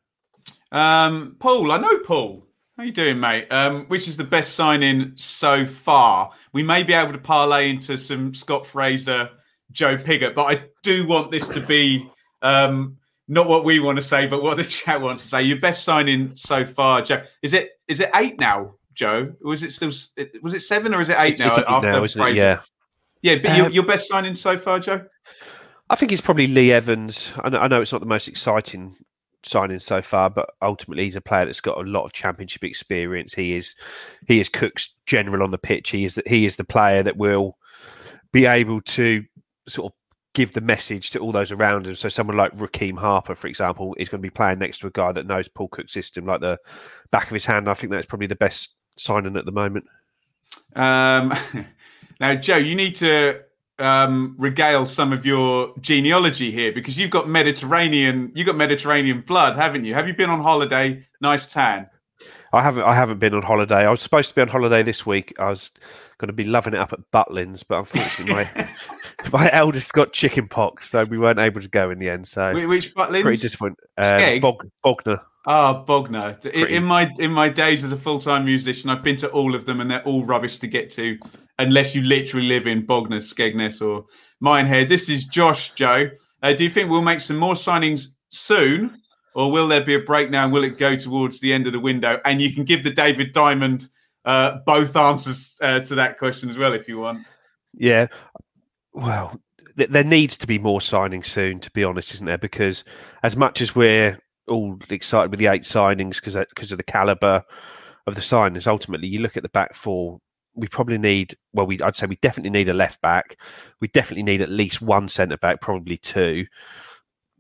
Um, 0.73 1.37
Paul, 1.39 1.73
I 1.73 1.79
know 1.79 1.99
Paul. 1.99 2.45
How 2.77 2.85
you 2.85 2.93
doing, 2.93 3.19
mate? 3.19 3.49
Um, 3.51 3.87
which 3.87 4.07
is 4.07 4.17
the 4.17 4.25
best 4.25 4.55
signing 4.55 5.13
so 5.17 5.67
far? 5.67 6.31
We 6.53 6.63
may 6.63 6.85
be 6.85 6.93
able 6.93 7.13
to 7.13 7.19
parlay 7.19 7.71
into 7.71 7.99
some 7.99 8.33
Scott 8.35 8.65
Fraser, 8.65 9.31
Joe 9.73 9.97
Pigott, 9.97 10.37
but 10.37 10.45
I 10.45 10.63
do 10.85 11.05
want 11.05 11.33
this 11.33 11.49
to 11.49 11.61
be 11.61 12.09
um, 12.41 12.97
not 13.27 13.49
what 13.49 13.65
we 13.65 13.81
want 13.81 13.97
to 13.97 14.03
say, 14.03 14.29
but 14.29 14.45
what 14.45 14.57
the 14.59 14.65
chat 14.65 15.01
wants 15.01 15.23
to 15.23 15.29
say. 15.29 15.43
Your 15.43 15.59
best 15.59 15.83
signing 15.83 16.37
so 16.37 16.65
far, 16.65 17.03
Joe? 17.03 17.25
Is 17.43 17.53
it 17.53 17.71
is 17.89 17.99
it 17.99 18.11
eight 18.15 18.39
now, 18.39 18.75
Joe? 18.99 19.33
Was 19.43 19.63
it 19.63 19.73
still 19.73 19.93
was 20.43 20.55
it 20.55 20.61
seven 20.61 20.93
or 20.93 21.01
is 21.01 21.09
it 21.09 21.17
eight 21.19 21.31
It's, 21.31 21.39
now? 21.39 21.47
it's 21.55 21.59
after 21.69 21.87
now, 21.87 22.03
isn't 22.03 22.21
it? 22.21 22.25
Fraser? 22.25 22.41
Yeah. 22.41 22.61
yeah. 23.23 23.37
But 23.43 23.57
your, 23.57 23.67
Um, 23.67 23.73
your 23.73 23.87
best 23.87 24.09
signing 24.09 24.35
so 24.35 24.59
far, 24.59 24.81
Joe? 24.81 25.07
I 25.89 25.95
think 25.95 26.11
it's 26.11 26.21
probably 26.21 26.49
Lee 26.49 26.73
Evans. 26.73 27.33
I 27.43 27.49
know, 27.49 27.59
I 27.61 27.69
know 27.69 27.81
it's 27.81 27.93
not 27.93 28.01
the 28.01 28.07
most 28.07 28.27
exciting 28.27 28.97
signing 29.45 29.79
so 29.79 30.03
far, 30.03 30.29
but 30.29 30.51
ultimately 30.61 31.05
he's 31.05 31.17
a 31.17 31.21
player 31.21 31.47
that's 31.47 31.61
got 31.61 31.79
a 31.79 31.89
lot 31.89 32.05
of 32.05 32.13
championship 32.13 32.65
experience. 32.65 33.33
He 33.33 33.55
is 33.55 33.77
he 34.27 34.41
is 34.41 34.49
Cook's 34.49 34.93
general 35.07 35.45
on 35.45 35.53
the 35.53 35.59
pitch. 35.59 35.91
He 35.91 36.05
is 36.05 36.17
the, 36.17 36.25
he 36.27 36.45
is 36.45 36.57
the 36.57 36.65
player 36.65 37.05
that 37.05 37.17
will 37.17 37.57
be 38.33 38.47
able 38.47 38.81
to 38.83 39.25
sort 39.69 39.93
of 39.93 39.97
give 40.35 40.53
the 40.53 40.61
message 40.61 41.11
to 41.11 41.19
all 41.19 41.33
those 41.33 41.53
around 41.53 41.87
him. 41.87 41.95
So 41.95 42.09
someone 42.09 42.37
like 42.37 42.57
Rekeem 42.57 42.99
Harper, 42.99 43.35
for 43.35 43.47
example, 43.47 43.95
is 43.99 44.09
going 44.09 44.21
to 44.21 44.27
be 44.27 44.31
playing 44.31 44.59
next 44.59 44.79
to 44.81 44.87
a 44.89 44.91
guy 44.91 45.13
that 45.13 45.27
knows 45.27 45.49
Paul 45.49 45.69
Cook's 45.69 45.93
system 45.93 46.27
like 46.27 46.41
the 46.41 46.59
back 47.11 47.29
of 47.29 47.33
his 47.33 47.47
hand. 47.47 47.69
I 47.69 47.75
think 47.75 47.93
that's 47.93 48.07
probably 48.07 48.27
the 48.27 48.37
best 48.37 48.77
signing 49.01 49.37
at 49.37 49.45
the 49.45 49.53
moment. 49.53 49.87
Um, 50.75 51.35
now, 52.21 52.35
Joe, 52.35 52.57
you 52.57 52.75
need 52.75 52.97
to 52.97 53.41
um, 53.79 54.35
regale 54.39 54.87
some 54.87 55.13
of 55.13 55.25
your 55.25 55.73
genealogy 55.81 56.51
here 56.51 56.73
because 56.73 56.99
you've 56.99 57.11
got 57.11 57.29
Mediterranean, 57.29 58.33
you 58.35 58.45
have 58.45 58.47
got 58.47 58.57
Mediterranean 58.57 59.23
blood, 59.23 59.57
haven't 59.57 59.85
you? 59.85 59.95
Have 59.95 60.09
you 60.09 60.15
been 60.15 60.31
on 60.31 60.43
holiday? 60.43 61.07
Nice 61.21 61.53
tan. 61.53 61.89
I 62.53 62.63
haven't. 62.63 62.85
I 62.85 62.95
haven't 62.95 63.19
been 63.19 63.35
on 63.35 63.43
holiday. 63.43 63.85
I 63.85 63.91
was 63.91 64.01
supposed 64.01 64.31
to 64.31 64.35
be 64.35 64.41
on 64.41 64.49
holiday 64.49 64.83
this 64.83 65.05
week. 65.05 65.35
I 65.39 65.51
was 65.51 65.71
going 66.17 66.29
to 66.29 66.33
be 66.33 66.45
loving 66.45 66.73
it 66.73 66.81
up 66.81 66.95
at 66.95 67.01
Butlins, 67.13 67.63
but 67.67 67.81
unfortunately, 67.81 68.49
my 68.57 68.69
my 69.33 69.53
eldest 69.53 69.93
got 69.93 70.13
chicken 70.13 70.49
pox, 70.49 70.91
so 70.91 71.05
we 71.05 71.19
weren't 71.19 71.39
able 71.39 71.61
to 71.61 71.69
go 71.69 71.91
in 71.91 71.99
the 71.99 72.09
end. 72.09 72.27
So 72.27 72.53
Wh- 72.55 72.69
Which 72.69 72.95
Butlins? 72.95 73.23
pretty 73.23 73.37
disappointed. 73.37 73.77
Um, 73.99 74.05
Skeg? 74.05 74.41
Bog, 74.41 74.67
Bognor. 74.83 75.21
Ah, 75.51 75.83
Bognor. 75.83 76.37
In, 76.53 76.67
in 76.67 76.85
my 76.85 77.11
in 77.19 77.33
my 77.33 77.49
days 77.49 77.83
as 77.83 77.91
a 77.91 77.97
full 77.97 78.19
time 78.19 78.45
musician, 78.45 78.91
I've 78.91 79.03
been 79.03 79.17
to 79.17 79.31
all 79.31 79.55
of 79.55 79.65
them, 79.65 79.81
and 79.81 79.91
they're 79.91 80.05
all 80.05 80.23
rubbish 80.27 80.59
to 80.59 80.67
get 80.67 80.91
to, 80.91 81.19
unless 81.59 81.95
you 81.95 82.03
literally 82.03 82.47
live 82.47 82.67
in 82.67 82.85
Bognor, 82.85 83.21
Skegness, 83.21 83.81
or 83.81 84.05
Minehead. 84.41 84.91
This 84.91 85.09
is 85.09 85.25
Josh. 85.25 85.73
Joe, 85.73 86.11
uh, 86.43 86.53
do 86.53 86.65
you 86.65 86.69
think 86.69 86.91
we'll 86.91 87.01
make 87.01 87.21
some 87.21 87.39
more 87.39 87.55
signings 87.55 88.17
soon, 88.29 89.01
or 89.35 89.51
will 89.51 89.67
there 89.67 89.83
be 89.83 89.95
a 89.95 90.01
break 90.01 90.31
now? 90.31 90.45
And 90.45 90.53
will 90.53 90.65
it 90.65 90.77
go 90.77 90.97
towards 90.97 91.41
the 91.41 91.55
end 91.55 91.67
of 91.67 91.73
the 91.73 91.81
window? 91.81 92.21
And 92.27 92.43
you 92.43 92.53
can 92.53 92.65
give 92.65 92.85
the 92.85 92.91
David 92.91 93.33
Diamond 93.33 93.89
uh, 94.27 94.59
both 94.67 94.97
answers 94.97 95.57
uh, 95.63 95.81
to 95.81 95.95
that 95.95 96.19
question 96.19 96.51
as 96.51 96.59
well, 96.59 96.75
if 96.75 96.89
you 96.89 96.99
want. 96.99 97.27
Yeah. 97.73 98.09
Well, 98.93 99.41
th- 99.79 99.89
there 99.89 100.05
needs 100.05 100.37
to 100.37 100.47
be 100.47 100.59
more 100.59 100.81
signings 100.81 101.25
soon, 101.25 101.59
to 101.61 101.71
be 101.71 101.85
honest, 101.85 102.13
isn't 102.13 102.27
there? 102.27 102.37
Because 102.37 102.85
as 103.23 103.35
much 103.35 103.63
as 103.63 103.75
we're 103.75 104.19
all 104.49 104.79
excited 104.91 105.31
with 105.31 105.41
the 105.41 105.47
eight 105.47 105.63
signings 105.63 106.17
because 106.17 106.35
because 106.35 106.73
uh, 106.73 106.75
of 106.75 106.79
the 106.79 106.85
caliber 106.85 107.43
of 108.07 108.15
the 108.15 108.21
signings, 108.21 108.67
ultimately 108.67 109.09
you 109.09 109.21
look 109.21 109.37
at 109.37 109.43
the 109.43 109.49
back 109.51 109.75
four. 109.75 110.21
We 110.55 110.67
probably 110.67 110.99
need 110.99 111.37
well, 111.53 111.67
we 111.67 111.81
I'd 111.81 111.95
say 111.95 112.07
we 112.07 112.17
definitely 112.17 112.51
need 112.51 112.69
a 112.69 112.75
left 112.75 113.01
back. 113.01 113.39
We 113.81 113.89
definitely 113.89 114.25
need 114.25 114.43
at 114.43 114.51
least 114.51 114.83
one 114.83 115.09
centre 115.09 115.37
back, 115.37 115.61
probably 115.61 115.97
two. 115.99 116.47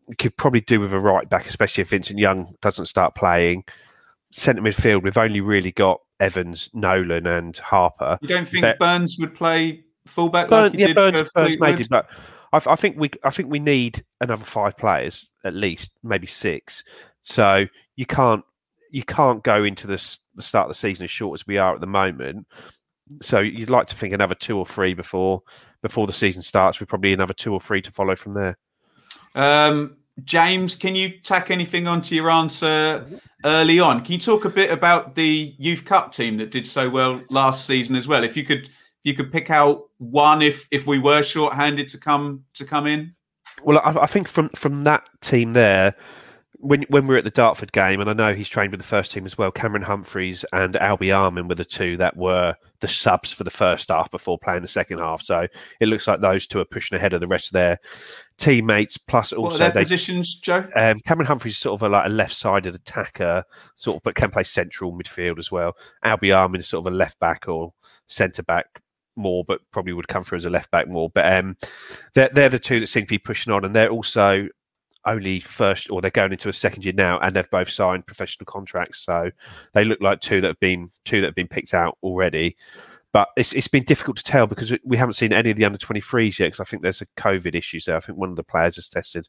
We 0.07 0.15
could 0.15 0.37
probably 0.37 0.61
do 0.61 0.81
with 0.81 0.93
a 0.93 1.01
right 1.01 1.29
back, 1.29 1.49
especially 1.49 1.83
if 1.83 1.91
Vincent 1.91 2.19
Young 2.19 2.55
doesn't 2.63 2.87
start 2.87 3.15
playing. 3.15 3.65
Centre 4.33 4.63
midfield, 4.63 5.03
we've 5.03 5.17
only 5.19 5.41
really 5.41 5.73
got 5.73 6.01
Evans, 6.21 6.71
Nolan, 6.75 7.27
and 7.27 7.57
Harper. 7.57 8.19
You 8.21 8.29
don't 8.29 8.47
think 8.47 8.65
But- 8.65 8.79
Burns 8.79 9.17
would 9.19 9.35
play 9.35 9.85
fullback 10.07 10.49
Burn, 10.49 10.65
like 10.65 10.73
he 10.73 10.81
yeah, 10.81 10.87
did 10.89 10.97
Burns, 10.97 11.31
Burns 11.35 11.55
it, 11.55 11.89
but 11.91 12.09
I, 12.53 12.61
I 12.67 12.77
think 12.77 12.97
we 12.99 13.11
I 13.25 13.31
think 13.31 13.51
we 13.51 13.59
need 13.59 14.05
another 14.21 14.45
five 14.45 14.77
players 14.77 15.29
at 15.45 15.55
least, 15.55 15.91
maybe 16.03 16.27
six. 16.27 16.83
So 17.23 17.67
you 17.97 18.07
can't 18.07 18.45
you 18.91 19.03
can't 19.03 19.43
go 19.43 19.65
into 19.65 19.87
this 19.87 20.19
the 20.35 20.43
start 20.43 20.67
of 20.67 20.71
the 20.71 20.79
season 20.79 21.05
as 21.05 21.11
short 21.11 21.41
as 21.41 21.47
we 21.47 21.59
are 21.59 21.75
at 21.75 21.81
the 21.81 21.87
moment. 21.87 22.47
So 23.23 23.41
you'd 23.41 23.71
like 23.71 23.87
to 23.89 23.97
think 23.97 24.15
another 24.15 24.35
two 24.35 24.59
or 24.59 24.67
three 24.67 24.95
before 24.95 25.43
before 25.83 26.07
the 26.07 26.13
season 26.13 26.43
starts. 26.43 26.81
We 26.81 26.87
probably 26.87 27.13
another 27.13 27.35
two 27.35 27.53
or 27.53 27.61
three 27.61 27.83
to 27.83 27.91
follow 27.91 28.17
from 28.17 28.35
there. 28.35 28.57
Um, 29.35 29.97
James, 30.25 30.75
can 30.75 30.95
you 30.95 31.11
tack 31.21 31.51
anything 31.51 31.87
onto 31.87 32.15
your 32.15 32.31
answer 32.31 33.07
early 33.45 33.79
on? 33.79 34.05
Can 34.05 34.15
you 34.15 34.19
talk 34.19 34.45
a 34.45 34.51
bit 34.51 34.71
about 34.71 35.15
the 35.15 35.55
youth 35.59 35.85
cup 35.85 36.13
team 36.13 36.39
that 36.39 36.51
did 36.51 36.67
so 36.67 36.91
well 36.91 37.21
last 37.31 37.67
season 37.67 37.95
as 37.95 38.09
well? 38.09 38.25
If 38.25 38.37
you 38.37 38.45
could, 38.45 38.69
you 39.05 39.15
could 39.15 39.33
pick 39.33 39.51
out 39.51 39.85
one, 39.99 40.43
if 40.43 40.67
if 40.71 40.87
we 40.87 40.99
were 40.99 41.23
short-handed 41.23 41.89
to 41.89 41.99
come 41.99 42.45
to 42.55 42.65
come 42.65 42.87
in. 42.87 43.15
Well, 43.63 43.81
I, 43.85 44.03
I 44.03 44.07
think 44.07 44.29
from 44.29 44.49
from 44.51 44.85
that 44.85 45.09
team 45.21 45.53
there, 45.53 45.95
when 46.61 46.85
when 46.89 47.07
we 47.07 47.15
were 47.15 47.19
at 47.19 47.25
the 47.25 47.31
Dartford 47.31 47.73
game, 47.73 48.01
and 48.01 48.11
I 48.11 48.13
know 48.13 48.35
he's 48.35 48.49
trained 48.49 48.73
with 48.73 48.81
the 48.81 48.87
first 48.87 49.13
team 49.13 49.27
as 49.27 49.39
well. 49.39 49.51
Cameron 49.51 49.83
Humphreys 49.83 50.45
and 50.53 50.75
Albie 50.75 51.17
Armin 51.17 51.49
were 51.49 51.55
the 51.55 51.65
two 51.65 51.97
that 51.99 52.17
were 52.17 52.55
the 52.81 52.89
subs 52.89 53.33
for 53.33 53.45
the 53.45 53.51
first 53.51 53.89
half 53.89 54.11
before 54.11 54.39
playing 54.39 54.63
the 54.63 54.69
second 54.69 54.99
half. 54.99 55.23
So 55.23 55.47
it 55.81 55.87
looks 55.87 56.07
like 56.07 56.21
those 56.21 56.47
two 56.47 56.61
are 56.61 56.65
pushing 56.65 56.97
ahead 56.97 57.13
of 57.13 57.21
the 57.21 57.27
rest 57.27 57.49
of 57.49 57.53
their 57.55 57.79
teammates. 58.37 58.97
Plus, 58.97 59.33
What 59.33 59.39
are 59.39 59.43
also 59.43 59.59
their 59.59 59.71
they 59.71 59.83
positions, 59.83 60.37
Joe? 60.37 60.65
um, 60.77 61.01
Cameron 61.01 61.27
Humphreys 61.27 61.55
is 61.55 61.59
sort 61.59 61.81
of 61.81 61.83
a, 61.83 61.89
like 61.89 62.07
a 62.07 62.11
left-sided 62.11 62.75
attacker, 62.75 63.45
sort 63.75 63.97
of, 63.97 64.03
but 64.05 64.15
can 64.15 64.31
play 64.31 64.45
central 64.45 64.97
midfield 64.97 65.39
as 65.39 65.51
well. 65.51 65.75
Albie 66.05 66.37
Armin 66.37 66.61
is 66.61 66.69
sort 66.69 66.87
of 66.87 66.93
a 66.93 66.97
left 66.97 67.19
back 67.19 67.49
or 67.49 67.73
centre 68.07 68.45
back 68.45 68.67
more, 69.19 69.45
but 69.45 69.61
probably 69.73 69.93
would 69.93 70.09
come 70.09 70.25
through 70.25 70.39
as 70.39 70.45
a 70.45 70.51
left 70.51 70.71
back 70.71 70.89
more. 70.89 71.11
But 71.11 71.33
um, 71.33 71.57
they're 72.15 72.31
they're 72.33 72.49
the 72.49 72.59
two 72.59 72.81
that 72.81 72.87
seem 72.87 73.05
to 73.05 73.09
be 73.09 73.19
pushing 73.19 73.53
on, 73.53 73.65
and 73.65 73.75
they're 73.75 73.91
also 73.91 74.49
only 75.05 75.41
first, 75.41 75.91
or 75.91 76.01
they're 76.01 76.11
going 76.11 76.33
into 76.33 76.49
a 76.49 76.53
second 76.53 76.85
year 76.85 76.95
now, 76.95 77.19
and 77.21 77.35
they've 77.35 77.51
both 77.51 77.71
signed 77.71 78.07
professional 78.07 78.47
contracts, 78.47 79.05
so 79.05 79.31
they 79.75 79.85
look 79.85 80.01
like 80.01 80.21
two 80.21 80.41
that 80.41 80.49
have 80.49 80.61
been 80.61 80.89
two 81.05 81.21
that 81.21 81.29
have 81.29 81.35
been 81.35 81.49
picked 81.49 81.75
out 81.75 81.99
already. 82.03 82.57
But 83.13 83.29
it's 83.37 83.53
it's 83.55 83.69
been 83.69 83.85
difficult 83.85 84.19
to 84.19 84.25
tell 84.25 84.47
because 84.47 84.73
we 84.85 84.97
haven't 84.97 85.15
seen 85.15 85.33
any 85.33 85.51
of 85.51 85.57
the 85.57 85.65
under 85.65 85.79
23s 85.79 86.39
yet. 86.39 86.49
Because 86.49 86.61
I 86.61 86.65
think 86.65 86.83
there's 86.83 87.01
a 87.01 87.07
COVID 87.17 87.55
issue 87.55 87.81
there. 87.85 87.97
I 87.97 88.01
think 88.01 88.19
one 88.19 88.31
of 88.31 88.37
the 88.37 88.45
players 88.45 88.77
has 88.77 88.91
tested 88.91 89.27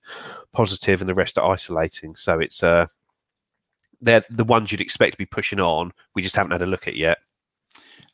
positive, 0.51 1.01
and 1.01 1.09
the 1.09 1.13
rest 1.13 1.37
are 1.37 1.49
isolating. 1.49 2.15
So 2.15 2.39
it's 2.39 2.61
uh, 2.61 2.87
they're 4.01 4.23
the 4.29 4.43
ones 4.43 4.71
you'd 4.71 4.81
expect 4.81 5.13
to 5.13 5.17
be 5.17 5.25
pushing 5.25 5.61
on. 5.61 5.93
We 6.13 6.21
just 6.21 6.35
haven't 6.35 6.51
had 6.51 6.61
a 6.61 6.65
look 6.65 6.87
at 6.87 6.97
yet. 6.97 7.19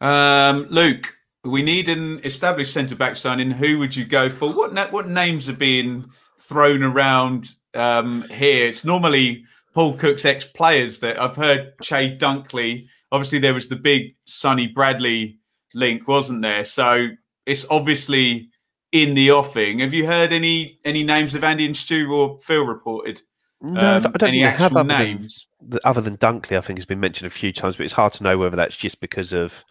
Um, 0.01 0.67
Luke, 0.69 1.15
we 1.45 1.61
need 1.61 1.89
an 1.89 2.19
established 2.23 2.73
centre 2.73 2.95
back 2.95 3.15
signing. 3.15 3.51
Who 3.51 3.79
would 3.79 3.95
you 3.95 4.05
go 4.05 4.29
for? 4.29 4.51
What 4.51 4.73
na- 4.73 4.89
what 4.89 5.07
names 5.07 5.47
are 5.49 5.53
being 5.53 6.05
thrown 6.39 6.83
around 6.83 7.49
um, 7.73 8.23
here? 8.29 8.67
It's 8.67 8.83
normally 8.85 9.43
Paul 9.73 9.95
Cook's 9.97 10.25
ex 10.25 10.45
players 10.45 10.99
that 10.99 11.21
I've 11.21 11.35
heard. 11.35 11.73
Che 11.81 12.17
Dunkley. 12.17 12.87
Obviously, 13.11 13.39
there 13.39 13.53
was 13.53 13.69
the 13.69 13.75
big 13.75 14.15
Sonny 14.25 14.67
Bradley 14.67 15.37
link, 15.73 16.07
wasn't 16.07 16.41
there? 16.41 16.63
So 16.63 17.07
it's 17.45 17.65
obviously 17.69 18.49
in 18.91 19.13
the 19.13 19.31
offing. 19.31 19.79
Have 19.79 19.93
you 19.93 20.05
heard 20.07 20.31
any 20.33 20.79
any 20.83 21.03
names 21.03 21.35
of 21.35 21.43
Andy 21.43 21.65
and 21.65 21.77
Stu 21.77 22.11
or 22.11 22.39
Phil 22.39 22.65
reported? 22.65 23.21
No, 23.61 23.79
I 23.79 23.95
Um, 23.95 24.01
don't- 24.03 24.15
I 24.15 24.17
don't 24.17 24.29
any 24.29 24.43
think 24.43 24.57
have 24.57 24.75
other 24.75 24.83
names. 24.87 25.47
the, 25.61 25.79
other 25.87 26.01
than 26.01 26.17
Dunkley, 26.17 26.57
I 26.57 26.61
think 26.61 26.77
has 26.79 26.85
been 26.85 26.99
mentioned 26.99 27.27
a 27.27 27.29
few 27.31 27.51
times, 27.53 27.77
but 27.77 27.83
it's 27.85 27.93
hard 27.93 28.13
to 28.13 28.23
know 28.23 28.37
whether 28.37 28.55
that's 28.55 28.75
just 28.75 28.99
because 28.99 29.31
of 29.33 29.63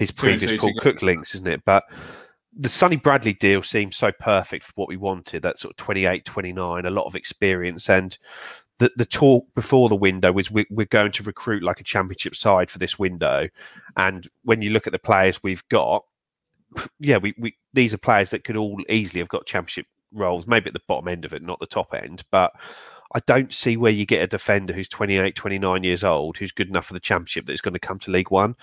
his 0.00 0.10
previous 0.10 0.60
Paul. 0.60 0.72
Cook 0.80 1.02
links, 1.02 1.34
isn't 1.34 1.46
it? 1.46 1.62
But 1.64 1.84
the 2.56 2.70
Sonny 2.70 2.96
Bradley 2.96 3.34
deal 3.34 3.62
seems 3.62 3.96
so 3.96 4.10
perfect 4.10 4.64
for 4.64 4.72
what 4.74 4.88
we 4.88 4.96
wanted. 4.96 5.42
That 5.42 5.58
sort 5.58 5.72
of 5.72 5.76
28, 5.76 6.24
29, 6.24 6.86
a 6.86 6.90
lot 6.90 7.04
of 7.04 7.14
experience. 7.14 7.88
And 7.88 8.16
the, 8.78 8.90
the 8.96 9.04
talk 9.04 9.46
before 9.54 9.90
the 9.90 9.94
window 9.94 10.32
was 10.32 10.50
we, 10.50 10.66
we're 10.70 10.86
going 10.86 11.12
to 11.12 11.22
recruit 11.22 11.62
like 11.62 11.80
a 11.80 11.84
championship 11.84 12.34
side 12.34 12.70
for 12.70 12.78
this 12.78 12.98
window. 12.98 13.48
And 13.96 14.26
when 14.42 14.62
you 14.62 14.70
look 14.70 14.86
at 14.86 14.92
the 14.92 14.98
players 14.98 15.42
we've 15.42 15.66
got, 15.68 16.04
yeah, 16.98 17.18
we, 17.18 17.34
we 17.38 17.54
these 17.74 17.94
are 17.94 17.98
players 17.98 18.30
that 18.30 18.44
could 18.44 18.56
all 18.56 18.80
easily 18.88 19.20
have 19.20 19.28
got 19.28 19.46
championship 19.46 19.86
roles, 20.12 20.46
maybe 20.46 20.68
at 20.68 20.72
the 20.72 20.80
bottom 20.88 21.08
end 21.08 21.26
of 21.26 21.34
it, 21.34 21.42
not 21.42 21.60
the 21.60 21.66
top 21.66 21.94
end. 21.94 22.24
But 22.30 22.52
I 23.14 23.20
don't 23.26 23.52
see 23.52 23.76
where 23.76 23.92
you 23.92 24.06
get 24.06 24.22
a 24.22 24.26
defender 24.26 24.72
who's 24.72 24.88
28, 24.88 25.34
29 25.34 25.84
years 25.84 26.04
old, 26.04 26.36
who's 26.36 26.52
good 26.52 26.68
enough 26.68 26.86
for 26.86 26.94
the 26.94 27.00
championship 27.00 27.46
that 27.46 27.52
is 27.52 27.60
going 27.60 27.74
to 27.74 27.80
come 27.80 27.98
to 28.00 28.10
League 28.10 28.30
One. 28.30 28.56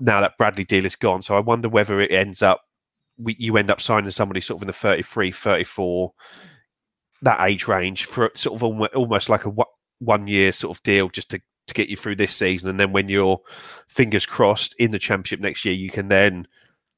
Now 0.00 0.20
that 0.20 0.36
Bradley 0.38 0.64
deal 0.64 0.86
is 0.86 0.96
gone, 0.96 1.22
so 1.22 1.36
I 1.36 1.40
wonder 1.40 1.68
whether 1.68 2.00
it 2.00 2.12
ends 2.12 2.42
up 2.42 2.62
we, 3.18 3.36
you 3.38 3.56
end 3.56 3.70
up 3.70 3.80
signing 3.80 4.10
somebody 4.10 4.40
sort 4.40 4.58
of 4.58 4.62
in 4.62 4.66
the 4.66 4.72
33, 4.72 5.30
34, 5.32 6.12
that 7.22 7.40
age 7.46 7.66
range 7.68 8.04
for 8.06 8.30
sort 8.34 8.60
of 8.60 8.80
almost 8.94 9.28
like 9.28 9.44
a 9.46 9.52
one 10.00 10.26
year 10.26 10.52
sort 10.52 10.76
of 10.76 10.82
deal 10.82 11.08
just 11.08 11.30
to, 11.30 11.40
to 11.66 11.74
get 11.74 11.88
you 11.88 11.96
through 11.96 12.16
this 12.16 12.34
season. 12.34 12.68
And 12.68 12.78
then 12.78 12.92
when 12.92 13.08
you're 13.08 13.40
fingers 13.88 14.26
crossed 14.26 14.74
in 14.78 14.90
the 14.90 14.98
championship 14.98 15.40
next 15.40 15.64
year, 15.64 15.74
you 15.74 15.90
can 15.90 16.08
then 16.08 16.46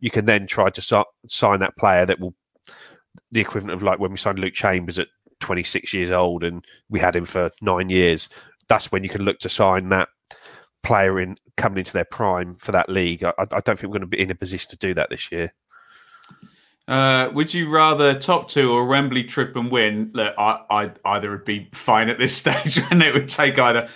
you 0.00 0.10
can 0.10 0.26
then 0.26 0.46
try 0.46 0.70
to 0.70 1.04
sign 1.28 1.60
that 1.60 1.76
player 1.76 2.06
that 2.06 2.20
will 2.20 2.34
the 3.30 3.40
equivalent 3.40 3.74
of 3.74 3.82
like 3.82 3.98
when 3.98 4.10
we 4.10 4.18
signed 4.18 4.38
Luke 4.38 4.54
Chambers 4.54 4.98
at 4.98 5.08
26 5.40 5.92
years 5.92 6.10
old 6.10 6.44
and 6.44 6.64
we 6.88 7.00
had 7.00 7.16
him 7.16 7.24
for 7.24 7.50
nine 7.60 7.88
years. 7.88 8.28
That's 8.68 8.90
when 8.90 9.04
you 9.04 9.08
can 9.08 9.22
look 9.22 9.38
to 9.40 9.48
sign 9.48 9.88
that 9.90 10.08
player 10.82 11.20
in 11.20 11.36
coming 11.56 11.78
into 11.78 11.92
their 11.92 12.04
prime 12.04 12.54
for 12.54 12.72
that 12.72 12.88
league. 12.88 13.24
I, 13.24 13.32
I 13.38 13.44
don't 13.46 13.78
think 13.78 13.82
we're 13.82 13.98
going 13.98 14.00
to 14.02 14.06
be 14.06 14.20
in 14.20 14.30
a 14.30 14.34
position 14.34 14.70
to 14.70 14.76
do 14.76 14.94
that 14.94 15.10
this 15.10 15.30
year. 15.32 15.52
Uh, 16.88 17.30
would 17.34 17.52
you 17.52 17.68
rather 17.68 18.16
top 18.16 18.48
two 18.48 18.72
or 18.72 18.86
Wembley 18.86 19.24
trip 19.24 19.56
and 19.56 19.72
win? 19.72 20.08
Look, 20.14 20.32
I, 20.38 20.60
I 20.70 20.90
either 21.04 21.30
would 21.30 21.44
be 21.44 21.68
fine 21.72 22.08
at 22.08 22.18
this 22.18 22.36
stage, 22.42 22.78
and 22.90 23.02
it 23.02 23.12
would 23.12 23.28
take 23.28 23.58
either. 23.58 23.88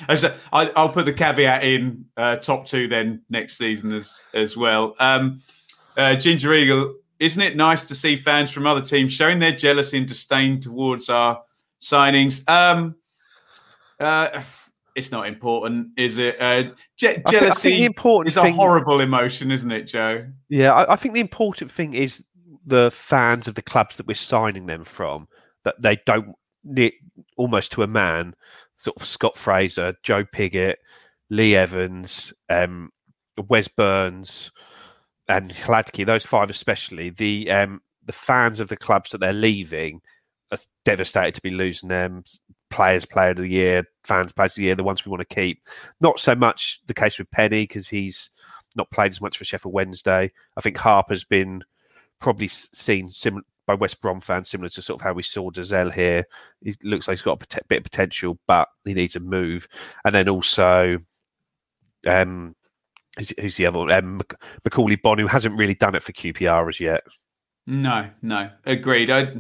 I, 0.53 0.65
will 0.77 0.89
put 0.89 1.07
the 1.07 1.13
caveat 1.13 1.63
in 1.63 2.07
uh, 2.17 2.37
top 2.37 2.67
two 2.67 2.89
then 2.89 3.23
next 3.31 3.59
season 3.59 3.93
as 3.93 4.21
as 4.35 4.57
well. 4.57 4.97
Um, 4.99 5.41
uh, 5.97 6.17
Ginger 6.17 6.53
Eagle, 6.53 6.95
isn't 7.21 7.41
it 7.41 7.55
nice 7.55 7.85
to 7.85 7.95
see 7.95 8.17
fans 8.17 8.51
from 8.51 8.67
other 8.67 8.83
teams 8.83 9.13
showing 9.13 9.39
their 9.39 9.53
jealousy 9.53 9.99
and 9.99 10.09
disdain 10.09 10.61
towards 10.61 11.09
our 11.09 11.43
signings? 11.81 12.49
Um, 12.49 12.97
uh, 14.01 14.43
it's 14.95 15.11
not 15.11 15.27
important, 15.27 15.89
is 15.97 16.19
it? 16.19 16.41
Uh, 16.41 16.65
je- 16.97 17.23
jealousy 17.29 17.69
I 17.69 17.87
think, 17.87 17.99
I 17.99 18.03
think 18.03 18.27
is 18.27 18.35
thing, 18.35 18.47
a 18.47 18.53
horrible 18.53 19.01
emotion, 19.01 19.51
isn't 19.51 19.71
it, 19.71 19.85
Joe? 19.85 20.27
Yeah, 20.49 20.73
I, 20.73 20.93
I 20.95 20.97
think 20.97 21.15
the 21.15 21.21
important 21.21 21.71
thing 21.71 21.95
is 21.95 22.25
the 22.67 22.91
fans 22.91 23.49
of 23.49 23.55
the 23.55 23.63
clubs 23.63 23.97
that 23.97 24.07
we're 24.07 24.15
signing 24.15 24.67
them 24.67 24.85
from 24.85 25.29
that 25.65 25.81
they 25.81 25.99
don't 26.07 26.35
almost 27.37 27.73
to 27.73 27.83
a 27.83 27.87
man 27.87 28.35
sort 28.77 28.97
of 28.97 29.07
Scott 29.07 29.37
Fraser, 29.37 29.95
Joe 30.03 30.25
Pigott, 30.25 30.77
Lee 31.29 31.55
Evans, 31.55 32.33
um, 32.49 32.91
Wes 33.49 33.69
Burns, 33.69 34.51
and 35.29 35.53
Hladky. 35.53 36.05
Those 36.05 36.27
five 36.27 36.51
especially. 36.51 37.11
The 37.11 37.51
um, 37.51 37.81
the 38.05 38.13
fans 38.13 38.59
of 38.61 38.69
the 38.69 38.77
clubs 38.77 39.11
that 39.11 39.19
they're 39.19 39.33
leaving 39.33 40.01
are 40.51 40.59
devastated 40.85 41.35
to 41.35 41.43
be 41.43 41.51
losing 41.51 41.89
them. 41.89 42.25
Players, 42.71 43.05
player 43.05 43.31
of 43.31 43.37
the 43.39 43.49
year, 43.49 43.85
fans, 44.05 44.33
players 44.33 44.53
of 44.53 44.57
the 44.57 44.63
year, 44.63 44.75
the 44.75 44.85
ones 44.85 45.05
we 45.05 45.11
want 45.11 45.29
to 45.29 45.35
keep. 45.35 45.63
Not 46.01 46.21
so 46.21 46.35
much 46.35 46.81
the 46.87 46.95
case 46.95 47.19
with 47.19 47.31
Penney 47.31 47.65
because 47.65 47.89
he's 47.89 48.31
not 48.77 48.91
played 48.91 49.11
as 49.11 49.21
much 49.21 49.39
for 49.39 49.45
Sheffield 49.45 49.75
Wednesday. 49.75 50.31
I 50.57 50.61
think 50.61 50.77
Harper's 50.77 51.25
been 51.25 51.63
probably 52.21 52.49
seen 52.49 53.11
by 53.67 53.75
West 53.75 54.01
Brom 54.01 54.21
fans, 54.21 54.49
similar 54.49 54.69
to 54.69 54.83
sort 54.83 55.01
of 55.01 55.05
how 55.05 55.13
we 55.13 55.23
saw 55.23 55.51
Dozzell 55.51 55.93
here. 55.93 56.25
He 56.63 56.75
looks 56.83 57.09
like 57.09 57.17
he's 57.17 57.23
got 57.23 57.43
a 57.43 57.65
bit 57.69 57.79
of 57.79 57.85
potential, 57.85 58.39
but 58.47 58.69
he 58.85 58.95
needs 58.95 59.17
a 59.17 59.21
move. 59.21 59.69
And 60.05 60.15
then 60.15 60.29
also, 60.29 60.99
um, 62.07 62.55
who's, 63.17 63.33
who's 63.41 63.57
the 63.57 63.67
other 63.67 63.79
one? 63.79 63.93
Um, 63.93 64.21
Macauley 64.65 65.01
Bonne, 65.01 65.19
who 65.19 65.27
hasn't 65.27 65.59
really 65.59 65.75
done 65.75 65.95
it 65.95 66.03
for 66.03 66.13
QPR 66.13 66.69
as 66.69 66.81
yet. 66.81 67.03
No, 67.67 68.11
no, 68.23 68.51
agreed. 68.67 69.11
I, 69.11 69.37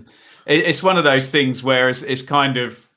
it's 0.46 0.82
one 0.82 0.98
of 0.98 1.04
those 1.04 1.30
things 1.30 1.62
where 1.62 1.88
it's, 1.88 2.02
it's 2.02 2.22
kind 2.22 2.56
of 2.56 2.88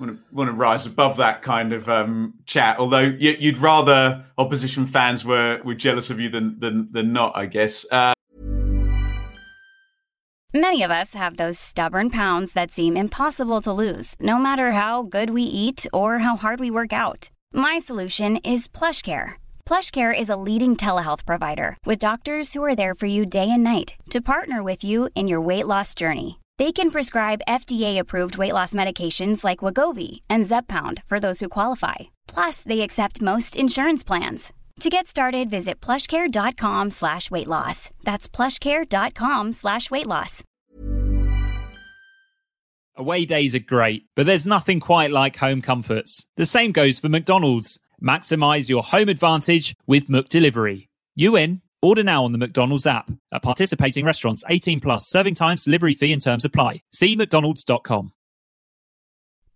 want 0.00 0.16
to, 0.16 0.34
want 0.34 0.48
to 0.48 0.52
rise 0.52 0.86
above 0.86 1.16
that 1.18 1.42
kind 1.42 1.72
of 1.72 1.88
um, 1.88 2.34
chat. 2.46 2.78
Although 2.78 3.14
you, 3.18 3.52
would 3.52 3.58
rather 3.58 4.24
opposition 4.38 4.86
fans 4.86 5.24
were 5.24 5.60
were 5.64 5.74
jealous 5.74 6.10
of 6.10 6.18
you 6.18 6.28
than 6.30 6.58
than, 6.58 6.88
than 6.92 7.12
not, 7.12 7.36
I 7.36 7.46
guess. 7.46 7.86
Uh, 7.90 8.14
Many 10.52 10.82
of 10.82 10.90
us 10.90 11.14
have 11.14 11.36
those 11.36 11.60
stubborn 11.60 12.10
pounds 12.10 12.54
that 12.54 12.72
seem 12.72 12.96
impossible 12.96 13.60
to 13.62 13.72
lose, 13.72 14.16
no 14.18 14.36
matter 14.36 14.72
how 14.72 15.04
good 15.04 15.30
we 15.30 15.44
eat 15.44 15.86
or 15.92 16.18
how 16.18 16.36
hard 16.36 16.58
we 16.58 16.72
work 16.72 16.92
out. 16.92 17.30
My 17.52 17.78
solution 17.78 18.36
is 18.38 18.66
PlushCare. 18.66 19.34
PlushCare 19.64 20.12
is 20.12 20.28
a 20.28 20.34
leading 20.36 20.74
telehealth 20.74 21.24
provider 21.24 21.76
with 21.86 22.00
doctors 22.00 22.52
who 22.52 22.64
are 22.64 22.74
there 22.74 22.96
for 22.96 23.06
you 23.06 23.24
day 23.24 23.48
and 23.48 23.62
night 23.62 23.94
to 24.10 24.20
partner 24.20 24.60
with 24.60 24.82
you 24.82 25.08
in 25.14 25.28
your 25.28 25.40
weight 25.40 25.68
loss 25.68 25.94
journey. 25.94 26.40
They 26.60 26.72
can 26.72 26.90
prescribe 26.90 27.40
FDA-approved 27.48 28.36
weight 28.36 28.52
loss 28.52 28.74
medications 28.74 29.44
like 29.44 29.64
Wegovy 29.64 30.20
and 30.28 30.44
Zepbound 30.44 31.02
for 31.06 31.18
those 31.18 31.40
who 31.40 31.48
qualify. 31.48 31.94
Plus, 32.28 32.62
they 32.62 32.82
accept 32.82 33.22
most 33.22 33.56
insurance 33.56 34.04
plans. 34.04 34.52
To 34.80 34.90
get 34.90 35.06
started, 35.06 35.48
visit 35.48 35.80
plushcare.com 35.80 36.90
slash 36.90 37.30
weight 37.30 37.46
loss. 37.46 37.88
That's 38.04 38.28
plushcare.com 38.28 39.54
slash 39.54 39.90
weight 39.90 40.06
loss. 40.06 40.44
Away 42.94 43.24
days 43.24 43.54
are 43.54 43.66
great, 43.66 44.02
but 44.14 44.26
there's 44.26 44.46
nothing 44.46 44.80
quite 44.80 45.10
like 45.10 45.36
home 45.36 45.62
comforts. 45.62 46.26
The 46.36 46.44
same 46.44 46.72
goes 46.72 47.00
for 47.00 47.08
McDonald's. 47.08 47.78
Maximize 48.02 48.68
your 48.68 48.82
home 48.82 49.08
advantage 49.08 49.74
with 49.86 50.08
McDelivery. 50.08 50.88
You 51.14 51.36
in? 51.36 51.62
Order 51.82 52.02
now 52.02 52.24
on 52.24 52.32
the 52.32 52.38
McDonald's 52.38 52.86
app. 52.86 53.10
At 53.32 53.42
participating 53.42 54.04
restaurants, 54.04 54.44
18 54.48 54.80
plus, 54.80 55.08
serving 55.08 55.34
times, 55.34 55.64
delivery 55.64 55.94
fee 55.94 56.12
and 56.12 56.22
terms 56.22 56.44
apply. 56.44 56.82
See 56.92 57.16
mcdonalds.com. 57.16 58.12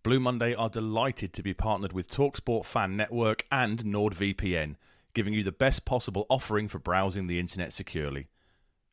Blue 0.02 0.20
Monday 0.20 0.54
are 0.54 0.68
delighted 0.68 1.32
to 1.32 1.42
be 1.42 1.54
partnered 1.54 1.92
with 1.92 2.10
TalkSport 2.10 2.66
Fan 2.66 2.96
Network 2.96 3.44
and 3.50 3.84
NordVPN– 3.84 4.76
giving 5.14 5.32
you 5.32 5.42
the 5.42 5.52
best 5.52 5.84
possible 5.84 6.26
offering 6.28 6.68
for 6.68 6.78
browsing 6.78 7.26
the 7.26 7.38
internet 7.38 7.72
securely. 7.72 8.28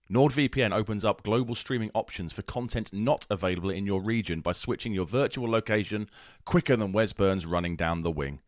NordVPN 0.09 0.71
opens 0.71 1.03
up 1.03 1.23
global 1.23 1.55
streaming 1.55 1.89
options 1.93 2.31
for 2.33 2.41
content 2.43 2.93
not 2.93 3.25
available 3.29 3.69
in 3.69 3.85
your 3.85 4.01
region 4.01 4.41
by 4.41 4.51
switching 4.51 4.93
your 4.93 5.05
virtual 5.05 5.49
location 5.49 6.09
quicker 6.45 6.75
than 6.75 6.91
Wes 6.91 7.13
Burns 7.13 7.45
running 7.45 7.75
down 7.75 8.03
the 8.03 8.11
wing. 8.11 8.39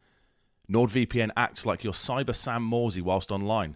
NordVPN 0.69 1.31
acts 1.35 1.65
like 1.65 1.83
your 1.83 1.93
cyber 1.93 2.35
Sam 2.35 2.69
Morsy 2.69 3.01
whilst 3.01 3.31
online, 3.31 3.75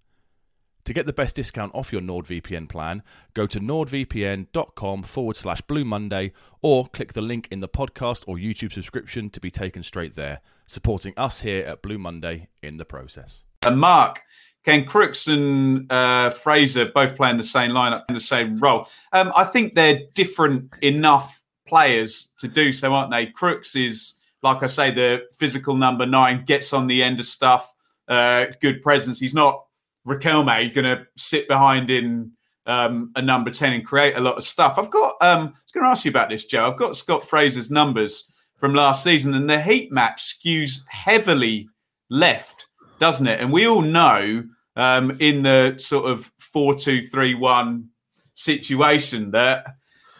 To 0.85 0.93
get 0.93 1.05
the 1.05 1.13
best 1.13 1.35
discount 1.35 1.75
off 1.75 1.91
your 1.91 2.01
NordVPN 2.01 2.67
plan, 2.67 3.03
go 3.33 3.45
to 3.45 3.59
nordvpn.com 3.59 5.03
forward 5.03 5.35
slash 5.35 5.61
Blue 5.61 5.85
Monday 5.85 6.31
or 6.61 6.87
click 6.87 7.13
the 7.13 7.21
link 7.21 7.47
in 7.51 7.59
the 7.59 7.69
podcast 7.69 8.23
or 8.27 8.37
YouTube 8.37 8.73
subscription 8.73 9.29
to 9.29 9.39
be 9.39 9.51
taken 9.51 9.83
straight 9.83 10.15
there, 10.15 10.41
supporting 10.65 11.13
us 11.17 11.41
here 11.41 11.65
at 11.65 11.81
Blue 11.81 11.97
Monday 11.97 12.47
in 12.63 12.77
the 12.77 12.85
process. 12.85 13.43
And 13.61 13.79
Mark, 13.79 14.21
Ken 14.65 14.85
Crooks 14.85 15.27
and 15.27 15.91
uh, 15.91 16.31
Fraser 16.31 16.85
both 16.85 17.15
playing 17.15 17.37
the 17.37 17.43
same 17.43 17.71
lineup 17.71 18.03
in 18.09 18.15
the 18.15 18.21
same 18.21 18.57
role. 18.57 18.87
Um, 19.13 19.31
I 19.35 19.43
think 19.43 19.75
they're 19.75 20.01
different 20.15 20.73
enough 20.81 21.41
players 21.67 22.33
to 22.39 22.47
do 22.47 22.73
so, 22.73 22.93
aren't 22.93 23.11
they? 23.11 23.27
Crooks 23.27 23.75
is, 23.75 24.15
like 24.41 24.63
I 24.63 24.67
say, 24.67 24.91
the 24.91 25.23
physical 25.37 25.75
number 25.75 26.05
nine, 26.05 26.43
gets 26.45 26.73
on 26.73 26.87
the 26.87 27.03
end 27.03 27.19
of 27.19 27.27
stuff, 27.27 27.71
uh, 28.07 28.47
good 28.61 28.81
presence. 28.81 29.19
He's 29.19 29.33
not 29.33 29.65
Riquelme 30.07 30.73
going 30.73 30.85
to 30.85 31.05
sit 31.17 31.47
behind 31.47 31.89
in 31.89 32.31
um, 32.65 33.11
a 33.15 33.21
number 33.21 33.51
10 33.51 33.73
and 33.73 33.85
create 33.85 34.15
a 34.15 34.21
lot 34.21 34.37
of 34.37 34.43
stuff. 34.43 34.77
I've 34.77 34.89
got, 34.89 35.15
um, 35.21 35.39
I 35.39 35.43
was 35.43 35.71
going 35.73 35.83
to 35.83 35.89
ask 35.89 36.05
you 36.05 36.11
about 36.11 36.29
this, 36.29 36.45
Joe. 36.45 36.69
I've 36.69 36.77
got 36.77 36.97
Scott 36.97 37.27
Fraser's 37.27 37.71
numbers 37.71 38.25
from 38.57 38.73
last 38.73 39.03
season, 39.03 39.33
and 39.33 39.49
the 39.49 39.61
heat 39.61 39.91
map 39.91 40.19
skews 40.19 40.79
heavily 40.87 41.67
left 42.09 42.67
doesn't 43.01 43.25
it? 43.25 43.41
And 43.41 43.51
we 43.51 43.67
all 43.67 43.81
know 43.81 44.43
um, 44.75 45.17
in 45.19 45.41
the 45.41 45.75
sort 45.79 46.05
of 46.05 46.31
four-two-three-one 46.39 47.89
situation 48.35 49.31
that 49.31 49.65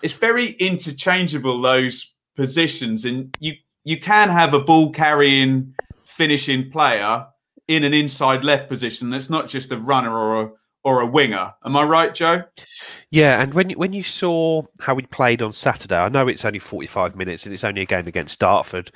it's 0.01 0.13
very 0.13 0.53
interchangeable 0.53 1.61
those 1.61 2.15
positions, 2.35 3.05
and 3.05 3.33
you 3.39 3.53
you 3.83 3.99
can 3.99 4.29
have 4.29 4.55
a 4.55 4.59
ball 4.59 4.91
carrying, 4.91 5.73
finishing 6.03 6.71
player 6.71 7.27
in 7.71 7.85
an 7.85 7.93
inside 7.93 8.43
left 8.43 8.67
position 8.67 9.09
that's 9.09 9.29
not 9.29 9.47
just 9.47 9.71
a 9.71 9.77
runner 9.77 10.13
or 10.13 10.41
a 10.41 10.51
or 10.83 11.01
a 11.01 11.05
winger. 11.05 11.53
Am 11.63 11.77
I 11.77 11.83
right, 11.83 12.13
Joe? 12.13 12.43
Yeah, 13.11 13.41
and 13.41 13.53
when 13.53 13.69
when 13.71 13.93
you 13.93 14.03
saw 14.03 14.63
how 14.81 14.93
we 14.93 15.03
played 15.03 15.41
on 15.41 15.53
Saturday, 15.53 15.95
I 15.95 16.09
know 16.09 16.27
it's 16.27 16.43
only 16.43 16.59
45 16.59 17.15
minutes 17.15 17.45
and 17.45 17.53
it's 17.53 17.63
only 17.63 17.81
a 17.81 17.85
game 17.85 18.07
against 18.07 18.39
Dartford, 18.39 18.91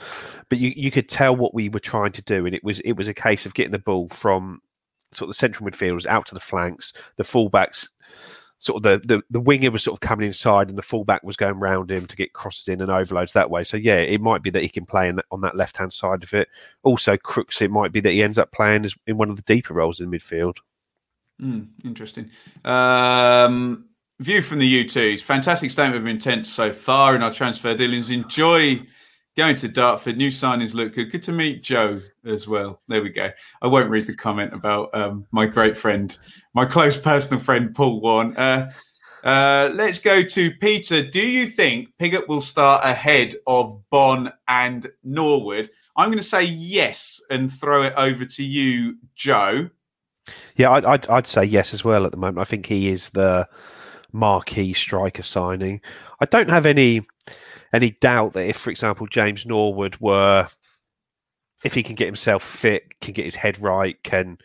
but 0.50 0.58
you, 0.58 0.74
you 0.76 0.92
could 0.92 1.08
tell 1.08 1.36
what 1.36 1.54
we 1.54 1.70
were 1.70 1.80
trying 1.80 2.12
to 2.14 2.22
do, 2.24 2.46
and 2.46 2.54
it 2.54 2.64
was 2.64 2.82
it 2.82 2.94
was 2.94 3.08
a 3.08 3.14
case 3.14 3.46
of 3.46 3.54
getting 3.54 3.72
the 3.72 3.80
ball 3.80 4.10
from 4.10 4.60
sort 5.14 5.28
of 5.28 5.30
the 5.30 5.36
central 5.36 5.70
midfielders 5.70 6.06
out 6.06 6.26
to 6.28 6.34
the 6.34 6.40
flanks, 6.42 6.92
the 7.16 7.24
fullbacks 7.24 7.88
sort 8.60 8.78
of 8.78 8.84
the, 8.84 9.08
the 9.08 9.22
the 9.30 9.40
winger 9.40 9.70
was 9.70 9.84
sort 9.84 9.96
of 9.96 10.00
coming 10.00 10.26
inside 10.26 10.70
and 10.70 10.78
the 10.78 10.82
fullback 10.82 11.24
was 11.24 11.36
going 11.36 11.60
round 11.60 11.92
him 11.92 12.06
to 12.08 12.16
get 12.16 12.34
crosses 12.34 12.68
in 12.68 12.82
and 12.82 12.90
overloads 12.90 13.34
that 13.34 13.50
way. 13.50 13.64
So 13.64 13.78
yeah, 13.78 13.98
it 13.98 14.22
might 14.22 14.44
be 14.44 14.50
that 14.52 14.64
he 14.64 14.70
can 14.70 14.86
play 14.86 15.10
in, 15.10 15.20
on 15.32 15.42
that 15.42 15.56
left 15.56 15.78
hand 15.78 15.94
side 15.94 16.24
of 16.24 16.34
it. 16.34 16.48
Also, 16.84 17.18
Crooks, 17.18 17.62
it 17.62 17.72
might 17.72 17.92
be 17.92 18.00
that 18.02 18.12
he 18.12 18.24
ends 18.24 18.38
up 18.38 18.52
playing 18.52 18.90
in 19.08 19.18
one 19.18 19.30
of 19.30 19.36
the 19.36 19.42
deeper 19.44 19.74
roles 19.74 20.00
in 20.00 20.10
midfield. 20.10 20.58
Mm, 21.42 21.68
interesting. 21.84 22.30
Um, 22.64 23.86
view 24.20 24.42
from 24.42 24.60
the 24.60 24.86
U2s. 24.86 25.22
Fantastic 25.22 25.70
statement 25.72 26.02
of 26.02 26.08
intent 26.08 26.48
so 26.48 26.72
far 26.72 27.16
in 27.16 27.22
our 27.22 27.34
transfer 27.34 27.76
dealings. 27.76 28.10
Enjoy 28.10 28.80
going 29.38 29.56
to 29.58 29.68
Dartford. 29.68 30.18
New 30.18 30.30
signings 30.30 30.74
look 30.74 30.96
good. 30.96 31.12
Good 31.12 31.24
to 31.24 31.32
meet 31.32 31.62
Joe 31.62 31.98
as 32.26 32.48
well. 32.48 32.80
There 32.88 33.02
we 33.02 33.10
go. 33.10 33.30
I 33.62 33.68
won't 33.68 33.90
read 33.90 34.08
the 34.08 34.16
comment 34.16 34.54
about 34.54 34.94
um, 34.94 35.26
my 35.32 35.46
great 35.46 35.78
friend, 35.78 36.18
my 36.54 36.66
close 36.66 36.98
personal 36.98 37.40
friend, 37.40 37.76
Paul 37.76 38.00
Warne. 38.00 38.36
Uh, 38.38 38.72
uh, 39.24 39.72
let's 39.74 40.00
go 40.00 40.24
to 40.24 40.52
Peter. 40.52 41.04
Do 41.04 41.20
you 41.20 41.48
think 41.48 41.90
Pigott 42.00 42.28
will 42.28 42.42
start 42.42 42.86
ahead 42.86 43.36
of 43.48 43.82
Bonne 43.90 44.32
and 44.48 44.88
Norwood? 45.04 45.70
I'm 45.98 46.10
going 46.10 46.20
to 46.20 46.24
say 46.24 46.44
yes 46.44 47.22
and 47.30 47.52
throw 47.52 47.84
it 47.84 47.94
over 47.98 48.26
to 48.26 48.46
you, 48.46 48.98
Joe. 49.16 49.70
Yeah, 50.56 50.72
I'd, 50.72 50.86
I'd, 50.86 51.08
I'd 51.08 51.28
say 51.28 51.44
yes 51.44 51.74
as 51.74 51.84
well 51.84 52.06
at 52.06 52.12
the 52.12 52.18
moment. 52.18 52.40
I 52.40 52.44
think 52.46 52.66
he 52.66 52.90
is 52.90 53.10
the 53.10 53.48
marquee 54.12 54.74
striker 54.74 55.24
signing. 55.24 55.82
I 56.20 56.26
don't 56.26 56.50
have 56.50 56.66
any 56.66 57.02
any 57.74 57.92
doubt 57.92 58.34
that 58.34 58.48
if, 58.48 58.58
for 58.58 58.70
example, 58.70 59.08
James 59.08 59.46
Norwood 59.46 59.98
were, 60.00 60.48
if 61.64 61.74
he 61.74 61.84
can 61.84 61.96
get 61.96 62.06
himself 62.06 62.44
fit, 62.44 63.00
can 63.02 63.14
get 63.14 63.26
his 63.26 63.36
head 63.36 63.60
right, 63.62 64.02
can 64.04 64.38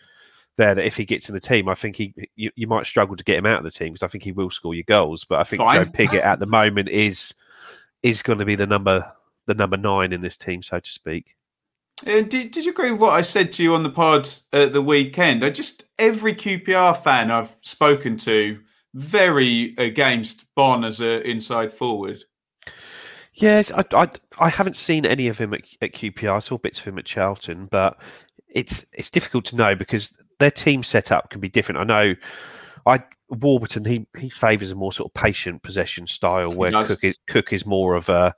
there 0.60 0.74
that 0.74 0.84
if 0.84 0.96
he 0.96 1.04
gets 1.04 1.28
in 1.28 1.34
the 1.34 1.40
team, 1.40 1.68
I 1.68 1.74
think 1.74 1.96
he 1.96 2.14
you, 2.36 2.50
you 2.54 2.66
might 2.66 2.86
struggle 2.86 3.16
to 3.16 3.24
get 3.24 3.38
him 3.38 3.46
out 3.46 3.58
of 3.58 3.64
the 3.64 3.70
team 3.70 3.92
because 3.92 4.02
I 4.02 4.08
think 4.08 4.24
he 4.24 4.32
will 4.32 4.50
score 4.50 4.74
your 4.74 4.84
goals. 4.84 5.24
But 5.24 5.40
I 5.40 5.44
think 5.44 5.60
Fine. 5.60 5.84
Joe 5.84 5.90
Pigott 5.90 6.24
at 6.24 6.38
the 6.38 6.46
moment 6.46 6.88
is 6.88 7.34
is 8.02 8.22
going 8.22 8.38
to 8.38 8.44
be 8.44 8.54
the 8.54 8.66
number 8.66 9.10
the 9.46 9.54
number 9.54 9.76
nine 9.76 10.12
in 10.12 10.20
this 10.20 10.36
team, 10.36 10.62
so 10.62 10.78
to 10.78 10.90
speak. 10.90 11.34
Uh, 12.06 12.22
did, 12.22 12.50
did 12.50 12.64
you 12.64 12.72
agree 12.72 12.90
with 12.92 13.00
what 13.00 13.12
I 13.12 13.20
said 13.20 13.52
to 13.54 13.62
you 13.62 13.74
on 13.74 13.82
the 13.82 13.90
pod 13.90 14.28
at 14.52 14.72
the 14.72 14.82
weekend? 14.82 15.44
I 15.44 15.50
just 15.50 15.84
every 15.98 16.34
QPR 16.34 17.02
fan 17.02 17.30
I've 17.30 17.54
spoken 17.62 18.16
to 18.18 18.58
very 18.94 19.74
against 19.78 20.46
Bonne 20.54 20.84
as 20.84 21.00
an 21.00 21.22
inside 21.22 21.72
forward. 21.72 22.24
Yes, 23.40 23.72
I, 23.72 23.84
I, 23.92 24.08
I 24.38 24.48
haven't 24.48 24.76
seen 24.76 25.06
any 25.06 25.28
of 25.28 25.38
him 25.38 25.54
at, 25.54 25.62
at 25.80 25.92
QPR. 25.94 26.36
I 26.36 26.38
saw 26.40 26.58
bits 26.58 26.78
of 26.78 26.84
him 26.84 26.98
at 26.98 27.04
Charlton, 27.06 27.66
but 27.66 27.98
it's 28.48 28.84
it's 28.92 29.10
difficult 29.10 29.44
to 29.46 29.56
know 29.56 29.74
because 29.74 30.12
their 30.38 30.50
team 30.50 30.82
setup 30.82 31.30
can 31.30 31.40
be 31.40 31.48
different. 31.48 31.80
I 31.80 31.84
know, 31.84 32.14
I 32.86 33.02
Warburton 33.30 33.84
he 33.84 34.06
he 34.18 34.28
favours 34.28 34.70
a 34.70 34.74
more 34.74 34.92
sort 34.92 35.10
of 35.10 35.14
patient 35.14 35.62
possession 35.62 36.06
style 36.06 36.50
where. 36.50 36.70
Cook 36.70 37.02
is 37.04 37.16
Cook 37.28 37.52
is 37.52 37.64
more 37.64 37.94
of 37.94 38.08
a 38.08 38.34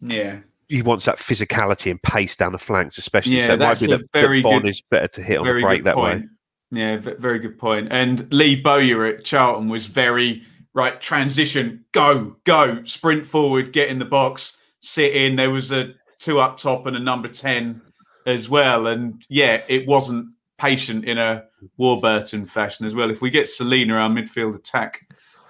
Yeah, 0.00 0.38
he 0.68 0.82
wants 0.82 1.04
that 1.04 1.18
physicality 1.18 1.90
and 1.90 2.02
pace 2.02 2.34
down 2.34 2.52
the 2.52 2.58
flanks, 2.58 2.98
especially. 2.98 3.36
Yeah, 3.38 3.48
so 3.48 3.56
that's 3.56 3.80
be 3.80 3.92
a 3.92 3.98
very 4.12 4.42
good- 4.42 4.66
is 4.66 4.80
better 4.80 5.08
to 5.08 5.22
hit 5.22 5.38
on 5.38 5.46
the 5.46 5.60
break 5.60 5.84
that 5.84 5.94
point. 5.94 6.22
way. 6.22 6.28
Yeah, 6.74 6.96
v- 6.96 7.14
very 7.18 7.38
good 7.38 7.58
point. 7.58 7.88
And 7.90 8.32
Lee 8.32 8.56
Bowyer 8.56 9.04
at 9.04 9.24
Charlton 9.24 9.68
was 9.68 9.84
very 9.86 10.42
right. 10.74 11.00
Transition, 11.00 11.84
go, 11.92 12.36
go, 12.44 12.82
sprint 12.84 13.26
forward, 13.26 13.72
get 13.72 13.88
in 13.88 13.98
the 13.98 14.04
box, 14.04 14.58
sit 14.80 15.14
in. 15.14 15.36
There 15.36 15.50
was 15.50 15.72
a 15.72 15.94
two 16.18 16.40
up 16.40 16.58
top 16.58 16.86
and 16.86 16.96
a 16.96 17.00
number 17.00 17.28
ten 17.28 17.82
as 18.26 18.48
well. 18.48 18.86
And 18.86 19.24
yeah, 19.28 19.62
it 19.68 19.86
wasn't 19.86 20.28
patient 20.58 21.04
in 21.04 21.18
a 21.18 21.44
Warburton 21.76 22.46
fashion 22.46 22.86
as 22.86 22.94
well. 22.94 23.10
If 23.10 23.20
we 23.20 23.30
get 23.30 23.48
Celina, 23.48 23.94
our 23.94 24.08
midfield 24.08 24.54
attack 24.54 25.00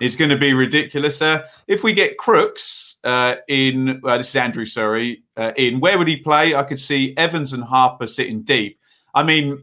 is 0.00 0.16
going 0.16 0.30
to 0.30 0.38
be 0.38 0.52
ridiculous. 0.54 1.22
Uh, 1.22 1.46
if 1.68 1.84
we 1.84 1.92
get 1.92 2.16
Crooks 2.16 2.96
uh, 3.04 3.36
in, 3.48 4.00
uh, 4.04 4.18
this 4.18 4.30
is 4.30 4.36
Andrew, 4.36 4.66
sorry, 4.66 5.22
uh, 5.36 5.52
in, 5.56 5.80
where 5.80 5.98
would 5.98 6.08
he 6.08 6.16
play? 6.16 6.54
I 6.54 6.62
could 6.62 6.78
see 6.78 7.14
Evans 7.16 7.52
and 7.52 7.62
Harper 7.62 8.06
sitting 8.06 8.42
deep. 8.42 8.80
I 9.14 9.22
mean, 9.22 9.62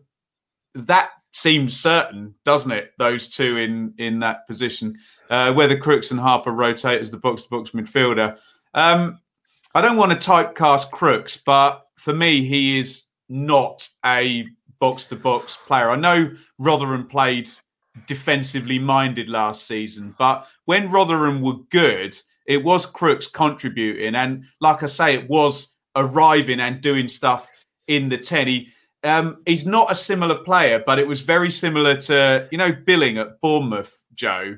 that 0.76 1.10
seems 1.40 1.80
certain, 1.80 2.36
doesn't 2.44 2.72
it? 2.72 2.92
Those 2.98 3.30
two 3.30 3.58
in 3.58 3.94
in 3.98 4.20
that 4.20 4.48
position, 4.48 4.98
uh, 5.30 5.54
whether 5.54 5.78
Crooks 5.78 6.12
and 6.12 6.20
Harper 6.20 6.52
rotate 6.52 7.02
as 7.02 7.12
the 7.12 7.18
box 7.18 7.44
to 7.44 7.50
box 7.50 7.72
midfielder. 7.72 8.38
Um, 8.74 9.20
I 9.74 9.82
don't 9.82 9.98
want 9.98 10.12
to 10.12 10.30
typecast 10.30 10.92
Crooks, 10.92 11.38
but 11.38 11.86
for 11.96 12.14
me, 12.14 12.46
he 12.46 12.80
is 12.80 13.06
not 13.30 13.88
a 14.06 14.48
box 14.80 15.06
to 15.06 15.16
box 15.16 15.58
player. 15.68 15.90
I 15.90 15.96
know 15.96 16.32
Rotherham 16.58 17.08
played 17.08 17.50
defensively 18.08 18.80
minded 18.80 19.30
last 19.30 19.68
season, 19.68 20.16
but 20.18 20.48
when 20.66 20.92
Rotherham 20.92 21.42
were 21.42 21.58
good, 21.70 22.20
it 22.46 22.64
was 22.64 22.86
Crooks 22.86 23.28
contributing, 23.28 24.16
and 24.16 24.44
like 24.60 24.84
I 24.84 24.88
say, 24.88 25.14
it 25.14 25.30
was 25.30 25.76
arriving 25.96 26.60
and 26.60 26.82
doing 26.82 27.08
stuff 27.08 27.50
in 27.88 28.10
the 28.10 28.18
ten. 28.18 28.48
He 28.48 28.70
um, 29.04 29.42
he's 29.46 29.66
not 29.66 29.92
a 29.92 29.96
similar 29.96 30.36
player, 30.36 30.82
but 30.86 31.00
it 31.00 31.08
was 31.08 31.22
very 31.22 31.52
similar 31.52 31.96
to 32.02 32.48
you 32.52 32.58
know 32.58 32.72
Billing 32.72 33.18
at 33.18 33.40
Bournemouth, 33.42 34.02
Joe. 34.14 34.58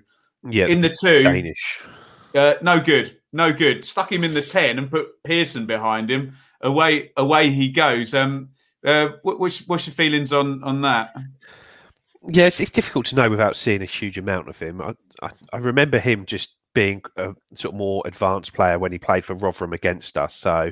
Yeah, 0.50 0.68
in 0.68 0.82
the 0.82 0.90
two, 0.90 1.24
Danish. 1.24 1.80
uh, 2.36 2.56
no 2.62 2.80
good, 2.80 3.18
no 3.32 3.54
good. 3.54 3.86
Stuck 3.86 4.12
him 4.12 4.24
in 4.24 4.34
the 4.34 4.42
ten 4.42 4.80
and 4.80 4.90
put 4.90 5.24
Pearson 5.24 5.66
behind 5.66 6.10
him. 6.10 6.36
Away, 6.62 7.12
away 7.18 7.50
he 7.50 7.70
goes. 7.70 8.14
Um, 8.14 8.50
uh, 8.86 9.10
what, 9.24 9.40
what's, 9.40 9.68
what's 9.68 9.88
your 9.88 9.94
feelings 9.94 10.34
on 10.34 10.64
on 10.64 10.82
that? 10.82 11.16
Yeah, 12.28 12.46
it's, 12.46 12.60
it's 12.60 12.72
difficult 12.72 13.08
to 13.08 13.16
know 13.16 13.30
without 13.30 13.56
seeing 13.56 13.82
a 13.82 13.86
huge 13.86 14.18
amount 14.18 14.48
of 14.48 14.60
him. 14.60 14.82
I, 14.82 14.94
I, 15.24 15.30
I 15.54 15.58
remember 15.58 15.98
him 15.98 16.26
just 16.26 16.56
being 16.74 17.02
a 17.18 17.36
sort 17.56 17.74
of 17.74 17.78
more 17.78 18.04
advanced 18.06 18.54
player 18.54 18.80
when 18.80 18.92
he 18.92 19.00
played 19.00 19.26
for 19.26 19.34
Rotherham 19.36 19.74
against 19.74 20.18
us. 20.18 20.36
So 20.36 20.72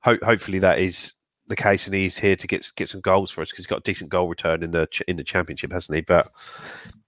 ho- 0.00 0.18
hopefully 0.22 0.60
that 0.60 0.78
is 0.78 1.12
the 1.48 1.56
case, 1.56 1.86
and 1.86 1.94
he's 1.94 2.16
here 2.16 2.36
to 2.36 2.46
get 2.46 2.70
get 2.76 2.88
some 2.88 3.00
goals 3.00 3.30
for 3.30 3.42
us 3.42 3.50
because 3.50 3.64
he's 3.64 3.66
got 3.66 3.80
a 3.80 3.82
decent 3.82 4.10
goal 4.10 4.28
return 4.28 4.62
in 4.62 4.70
the 4.70 4.88
in 5.06 5.16
the 5.16 5.24
championship, 5.24 5.72
hasn't 5.72 5.96
he? 5.96 6.02
But 6.02 6.30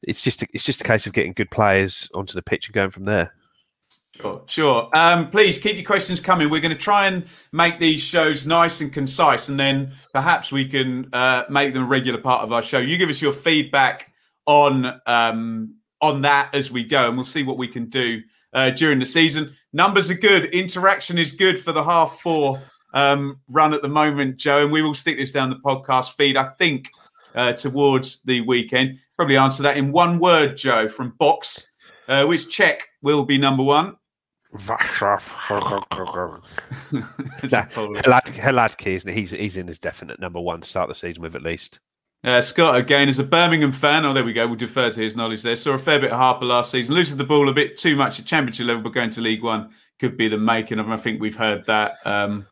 it's 0.03 0.21
just 0.21 0.43
a, 0.43 0.49
it's 0.53 0.65
just 0.65 0.81
a 0.81 0.85
case 0.85 1.07
of 1.07 1.13
getting 1.13 1.33
good 1.33 1.51
players 1.51 2.09
onto 2.15 2.35
the 2.35 2.43
pitch 2.43 2.67
and 2.67 2.75
going 2.75 2.91
from 2.91 3.05
there. 3.05 3.33
Sure, 4.21 4.43
sure. 4.49 4.91
Um, 4.95 5.31
please 5.31 5.59
keep 5.59 5.77
your 5.77 5.85
questions 5.85 6.21
coming. 6.21 6.51
We're 6.51 6.61
going 6.61 6.75
to 6.75 6.79
try 6.79 7.07
and 7.07 7.25
make 7.53 7.79
these 7.79 8.03
shows 8.03 8.47
nice 8.47 8.81
and 8.81 8.93
concise, 8.93 9.49
and 9.49 9.59
then 9.59 9.93
perhaps 10.13 10.53
we 10.53 10.67
can 10.69 11.09
uh, 11.13 11.45
make 11.49 11.73
them 11.73 11.85
a 11.85 11.87
regular 11.87 12.21
part 12.21 12.43
of 12.43 12.53
our 12.53 12.63
show. 12.63 12.79
You 12.79 12.99
give 12.99 13.09
us 13.09 13.23
your 13.23 13.33
feedback 13.33 14.13
on 14.47 15.01
um, 15.07 15.75
on 16.01 16.23
that 16.23 16.55
as 16.55 16.71
we 16.71 16.85
go, 16.85 17.09
and 17.09 17.17
we'll 17.17 17.25
see 17.25 17.43
what 17.43 17.59
we 17.59 17.69
can 17.69 17.89
do 17.89 18.21
uh, 18.53 18.71
during 18.71 18.99
the 18.99 19.07
season. 19.07 19.55
Numbers 19.73 20.11
are 20.11 20.15
good. 20.15 20.47
Interaction 20.47 21.17
is 21.17 21.33
good 21.33 21.59
for 21.59 21.73
the 21.73 21.83
half 21.83 22.21
four 22.21 22.61
um, 22.95 23.41
run 23.49 23.75
at 23.75 23.83
the 23.83 23.89
moment, 23.89 24.37
Joe, 24.37 24.63
and 24.63 24.73
we 24.73 24.83
will 24.83 24.95
stick 24.95 25.17
this 25.17 25.33
down 25.33 25.51
the 25.51 25.57
podcast 25.57 26.15
feed. 26.17 26.37
I 26.37 26.45
think 26.45 26.91
uh, 27.35 27.53
towards 27.53 28.23
the 28.23 28.41
weekend. 28.43 28.99
Probably 29.17 29.37
answer 29.37 29.63
that 29.63 29.77
in 29.77 29.93
one 29.93 30.19
word, 30.19 30.57
Joe, 30.57 30.89
from 30.89 31.15
Box. 31.19 31.71
Uh, 32.09 32.25
which 32.25 32.51
Czech 32.51 32.89
will 33.03 33.25
be 33.25 33.39
number 33.39 33.63
one? 33.63 33.97
It's 37.43 37.53
a 37.53 37.57
Nah, 37.59 37.67
Polish. 37.67 38.03
Hlad- 38.03 38.35
Hladky, 38.35 38.95
isn't 38.97 39.13
he? 39.13 39.21
He's 39.21 39.31
he's 39.31 39.57
in 39.57 39.69
his 39.69 39.79
definite 39.79 40.19
number 40.19 40.41
one 40.41 40.61
to 40.61 40.67
start 40.69 40.89
the 40.89 40.95
season 40.95 41.23
with 41.23 41.37
at 41.37 41.43
least. 41.43 41.79
Uh, 42.25 42.41
Scott, 42.41 42.77
again, 42.77 43.09
as 43.09 43.19
a 43.19 43.25
Birmingham 43.25 43.73
fan, 43.73 44.05
oh, 44.05 44.13
there 44.13 44.25
we 44.25 44.35
go. 44.35 44.47
We'll 44.47 44.57
defer 44.57 44.91
to 44.91 45.01
his 45.01 45.17
knowledge 45.17 45.43
there. 45.43 45.57
Saw 45.57 45.73
a 45.73 45.79
fair 45.79 46.01
bit 46.01 46.11
of 46.11 46.19
Harper 46.19 46.45
last 46.45 46.71
season. 46.71 46.95
Loses 46.95 47.17
the 47.17 47.25
ball 47.25 47.49
a 47.49 47.55
bit 47.55 47.79
too 47.79 47.97
much 47.97 48.21
at 48.21 48.27
championship 48.27 48.67
level, 48.67 48.83
but 48.83 48.93
going 48.93 49.11
to 49.11 49.21
League 49.23 49.43
One 49.43 49.71
could 49.99 50.17
be 50.19 50.29
the 50.29 50.37
making 50.37 50.79
of 50.79 50.87
him. 50.87 50.93
I 50.93 50.99
think 50.99 51.21
we've 51.21 51.37
heard 51.37 51.65
that 51.67 51.95
um, 52.05 52.47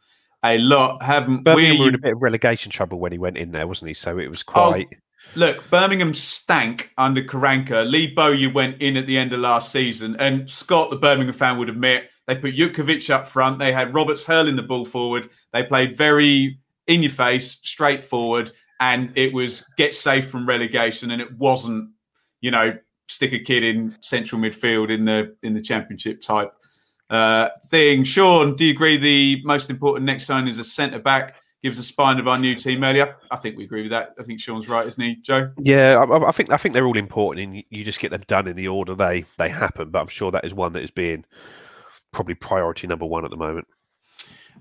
a 0.45 0.59
lot, 0.59 1.03
haven't 1.03 1.45
Birmingham 1.45 1.79
we? 1.79 1.83
were 1.83 1.89
in 1.89 1.95
a 1.95 1.99
bit 1.99 2.13
of 2.13 2.23
relegation 2.23 2.71
trouble 2.71 2.99
when 2.99 3.13
he 3.13 3.19
went 3.19 3.37
in 3.37 3.53
there, 3.53 3.67
wasn't 3.67 3.89
he? 3.89 3.95
So 3.95 4.19
it 4.19 4.29
was 4.31 4.45
Oh, 4.49 4.53
quite. 4.71 4.89
Look, 5.35 5.69
Birmingham 5.69 6.15
stank 6.15 6.91
under 6.97 7.23
Karanka. 7.23 7.89
Lee 7.91 8.15
Bowyer 8.15 8.51
went 8.51 8.81
in 8.81 8.97
at 8.97 9.07
the 9.07 9.19
end 9.19 9.33
of 9.33 9.41
last 9.41 9.73
season, 9.73 10.17
and 10.19 10.51
Scott, 10.51 10.91
the 10.91 10.97
Birmingham 10.97 11.35
fan, 11.35 11.59
would 11.59 11.69
admit 11.69 12.09
they 12.27 12.37
put 12.37 12.55
Jutkiewicz 12.55 13.11
up 13.11 13.27
front. 13.27 13.59
They 13.59 13.73
had 13.73 13.95
Roberts 13.95 14.25
hurling 14.25 14.57
the 14.57 14.63
ball 14.63 14.85
forward. 14.85 15.29
They 15.53 15.65
played 15.65 15.97
very 15.97 16.59
in 16.87 17.03
your 17.03 17.13
face, 17.13 17.59
straightforward, 17.63 18.53
and 18.81 19.13
it 19.17 19.33
was 19.33 19.65
get 19.77 19.93
safe 19.93 20.31
from 20.31 20.49
relegation. 20.49 21.11
And 21.11 21.21
it 21.21 21.37
wasn't, 21.37 21.91
you 22.41 22.51
know, 22.51 22.79
stick 23.09 23.33
a 23.33 23.39
kid 23.39 23.65
in 23.65 23.97
central 24.01 24.41
midfield 24.41 24.91
in 24.91 25.05
the 25.05 25.35
in 25.43 25.53
the 25.53 25.61
championship 25.61 26.21
type 26.21 26.53
uh, 27.11 27.49
thing. 27.67 28.05
Sean, 28.05 28.57
do 28.57 28.65
you 28.65 28.73
agree 28.73 28.97
the 28.97 29.43
most 29.45 29.71
important 29.71 30.07
next 30.07 30.27
sign 30.27 30.49
is 30.49 30.59
a 30.59 30.65
centre 30.65 30.99
back? 30.99 31.37
Gives 31.63 31.77
the 31.77 31.83
spine 31.83 32.21
of 32.21 32.29
our 32.29 32.39
new 32.39 32.55
team 32.55 32.85
earlier. 32.85 33.17
I 33.33 33.37
think 33.37 33.57
we 33.57 33.65
agree 33.65 33.83
with 33.83 33.91
that. 33.91 34.15
I 34.17 34.23
think 34.23 34.41
Sean's 34.41 34.69
right, 34.69 34.87
isn't 34.87 35.03
he, 35.03 35.17
Joe? 35.17 35.51
Yeah, 35.59 36.05
I- 36.09 36.29
I, 36.29 36.31
think 36.31 36.53
I 36.53 36.57
think 36.57 36.73
they're 36.73 36.87
all 36.87 36.97
important, 36.97 37.47
and 37.47 37.65
you, 37.69 37.85
just 37.85 37.99
get 37.99 38.13
them 38.13 38.23
done 38.29 38.47
in 38.47 38.55
the 38.55 38.69
order 38.69 38.95
they 38.95 39.25
they 39.39 39.49
happen. 39.49 39.91
But 39.91 39.99
I'm 40.01 40.09
sure 40.09 40.31
that 40.31 40.45
is 40.45 40.55
one 40.55 40.73
that 40.75 40.85
is 40.85 40.93
being 40.93 41.25
probably 42.13 42.35
priority 42.35 42.87
number 42.87 43.07
one 43.07 43.25
at 43.25 43.31
the 43.31 43.37
moment. 43.37 43.67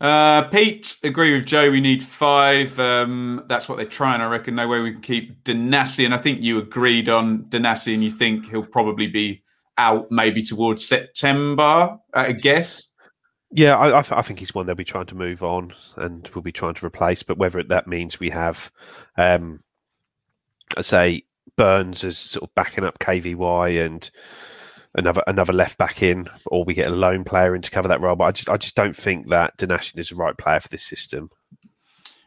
Uh, 0.01 0.47
Pete, 0.49 0.97
agree 1.03 1.33
with 1.33 1.45
Joe. 1.45 1.69
We 1.69 1.81
need 1.81 2.03
five. 2.03 2.79
Um, 2.79 3.45
that's 3.47 3.67
what 3.69 3.77
they're 3.77 3.85
trying. 3.85 4.21
I 4.21 4.29
reckon. 4.29 4.55
No 4.55 4.67
way 4.67 4.79
we 4.79 4.91
can 4.93 5.01
keep 5.01 5.43
Donacien. 5.43 6.05
And 6.05 6.13
I 6.15 6.17
think 6.17 6.41
you 6.41 6.57
agreed 6.57 7.09
on 7.09 7.43
Donacien, 7.45 7.95
and 7.95 8.03
you 8.03 8.11
think 8.11 8.49
he'll 8.49 8.65
probably 8.65 9.07
be 9.07 9.43
out 9.77 10.11
maybe 10.11 10.41
towards 10.41 10.87
September. 10.87 11.97
I 12.13 12.31
guess. 12.33 12.83
Yeah, 13.51 13.77
I, 13.77 14.01
I, 14.01 14.03
I 14.11 14.21
think 14.21 14.39
he's 14.39 14.53
one 14.53 14.65
they'll 14.65 14.75
be 14.75 14.83
trying 14.83 15.05
to 15.07 15.15
move 15.15 15.41
on, 15.41 15.73
and 15.95 16.29
we'll 16.33 16.41
be 16.41 16.51
trying 16.51 16.73
to 16.75 16.85
replace. 16.85 17.23
But 17.23 17.37
whether 17.37 17.63
that 17.63 17.87
means 17.87 18.19
we 18.19 18.29
have, 18.29 18.71
um, 19.17 19.63
I 20.75 20.81
say 20.81 21.23
Burns 21.55 22.03
as 22.03 22.17
sort 22.17 22.43
of 22.43 22.55
backing 22.55 22.83
up 22.83 22.99
KVY 22.99 23.85
and 23.85 24.09
another 24.95 25.23
another 25.27 25.53
left 25.53 25.77
back 25.77 26.03
in, 26.03 26.27
or 26.47 26.65
we 26.65 26.73
get 26.73 26.87
a 26.87 26.95
lone 26.95 27.23
player 27.23 27.55
in 27.55 27.61
to 27.61 27.71
cover 27.71 27.87
that 27.87 28.01
role. 28.01 28.15
But 28.15 28.25
I 28.25 28.31
just 28.31 28.49
I 28.49 28.57
just 28.57 28.75
don't 28.75 28.95
think 28.95 29.29
that 29.29 29.57
Donacien 29.57 29.99
is 29.99 30.09
the 30.09 30.15
right 30.15 30.37
player 30.37 30.59
for 30.59 30.69
this 30.69 30.83
system. 30.83 31.29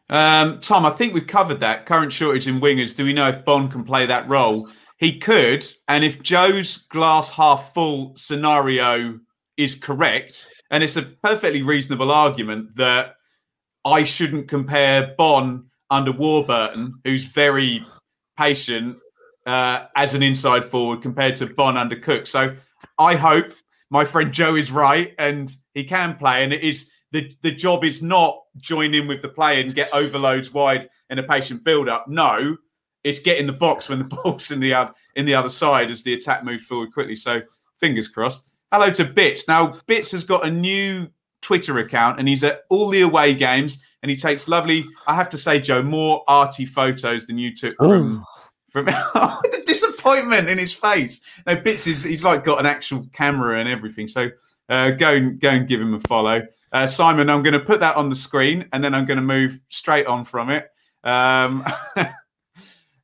Um, 0.09 0.61
Tom, 0.61 0.85
I 0.87 0.91
think 0.91 1.15
we've 1.15 1.27
covered 1.27 1.61
that 1.61 1.87
current 1.87 2.13
shortage 2.13 2.49
in 2.49 2.61
wingers. 2.61 2.97
Do 2.97 3.05
we 3.05 3.13
know 3.13 3.29
if 3.29 3.45
Bonne 3.45 3.71
can 3.71 3.85
play 3.85 4.07
that 4.07 4.29
role? 4.29 4.69
He 5.01 5.19
could, 5.19 5.67
and 5.89 6.05
if 6.05 6.23
Joe's 6.23 6.77
glass 6.77 7.31
half 7.31 7.73
full 7.73 8.15
scenario 8.17 9.19
is 9.57 9.75
correct, 9.75 10.47
and 10.71 10.85
it's 10.85 10.97
a 10.97 11.03
perfectly 11.03 11.63
reasonable 11.63 12.11
argument 12.11 12.77
that 12.77 13.15
I 13.87 14.05
shouldn't 14.05 14.47
compare 14.47 15.15
Bonne 15.17 15.65
under 15.89 16.13
Warburton, 16.13 17.01
who's 17.03 17.25
very 17.25 17.83
patient 18.37 18.99
uh, 19.47 19.87
as 19.97 20.13
an 20.13 20.23
inside 20.23 20.67
forward 20.67 21.01
compared 21.01 21.39
to 21.39 21.47
Bonne 21.47 21.79
under 21.79 21.99
Cook. 21.99 22.27
So 22.27 22.55
I 22.99 23.17
hope 23.17 23.53
my 23.89 24.05
friend 24.05 24.31
Joe 24.31 24.55
is 24.55 24.71
right 24.71 25.15
and 25.19 25.51
he 25.73 25.83
can 25.83 26.15
play. 26.17 26.45
And 26.45 26.53
it 26.53 26.63
is 26.63 26.91
the 27.13 27.33
the 27.43 27.51
job 27.51 27.85
is 27.85 28.03
not 28.03 28.39
join 28.59 28.95
in 28.95 29.09
with 29.09 29.23
the 29.23 29.29
play 29.29 29.63
and 29.63 29.75
get 29.75 29.93
overloads 29.95 30.53
wide 30.53 30.91
and 31.09 31.19
a 31.19 31.23
patient 31.23 31.65
build 31.65 31.89
up. 31.89 32.07
No, 32.07 32.57
it's 33.05 33.19
getting 33.19 33.47
the 33.47 33.53
box 33.53 33.89
when 33.89 33.99
the 33.99 34.05
ball's 34.23 34.51
in 34.51 34.61
the 34.61 34.93
in 35.17 35.27
the 35.27 35.35
other 35.35 35.49
side 35.49 35.91
as 35.91 36.03
the 36.03 36.15
attack 36.15 36.45
moves 36.45 36.65
forward 36.65 36.93
quickly. 36.93 37.17
So 37.17 37.41
fingers 37.79 38.09
crossed. 38.09 38.51
Hello 38.73 38.91
to 38.91 39.05
Bits. 39.05 39.49
Now 39.49 39.81
Bits 39.87 40.13
has 40.13 40.25
got 40.25 40.47
a 40.47 40.51
new 40.51 41.09
Twitter 41.43 41.79
account 41.79 42.19
and 42.19 42.29
he's 42.29 42.45
at 42.45 42.63
all 42.69 42.89
the 42.89 43.03
away 43.03 43.35
games 43.35 43.83
and 44.03 44.11
he 44.11 44.17
takes 44.17 44.49
lovely. 44.49 44.85
I 45.07 45.15
have 45.15 45.31
to 45.31 45.39
say, 45.39 45.61
Joe, 45.61 45.83
more 45.83 46.25
arty 46.29 46.65
photos 46.65 47.27
than 47.27 47.39
you 47.39 47.55
took 47.55 47.77
from 47.77 48.25
from 48.71 48.85
the 48.87 49.63
disappointment 49.67 50.49
in 50.49 50.59
his 50.59 50.73
face. 50.73 51.21
No, 51.47 51.57
Bits 51.57 51.87
is 51.87 52.05
he's 52.05 52.25
like 52.25 52.45
got 52.45 52.61
an 52.61 52.67
actual 52.67 53.07
camera 53.13 53.61
and 53.61 53.69
everything. 53.69 54.09
So 54.09 54.31
uh, 54.69 54.91
go 54.91 55.15
and 55.15 55.41
go 55.41 55.51
and 55.51 55.67
give 55.67 55.81
him 55.81 55.95
a 55.95 56.01
follow. 56.01 56.47
Uh, 56.73 56.87
Simon, 56.87 57.29
I'm 57.29 57.43
going 57.43 57.55
to 57.55 57.61
put 57.61 57.81
that 57.81 57.97
on 57.97 58.09
the 58.09 58.17
screen 58.17 58.69
and 58.73 58.83
then 58.85 58.95
I'm 58.95 59.05
going 59.05 59.17
to 59.17 59.23
move 59.23 59.59
straight 59.71 60.07
on 60.07 60.25
from 60.25 60.51
it. 60.51 60.69
Um, 61.03 61.65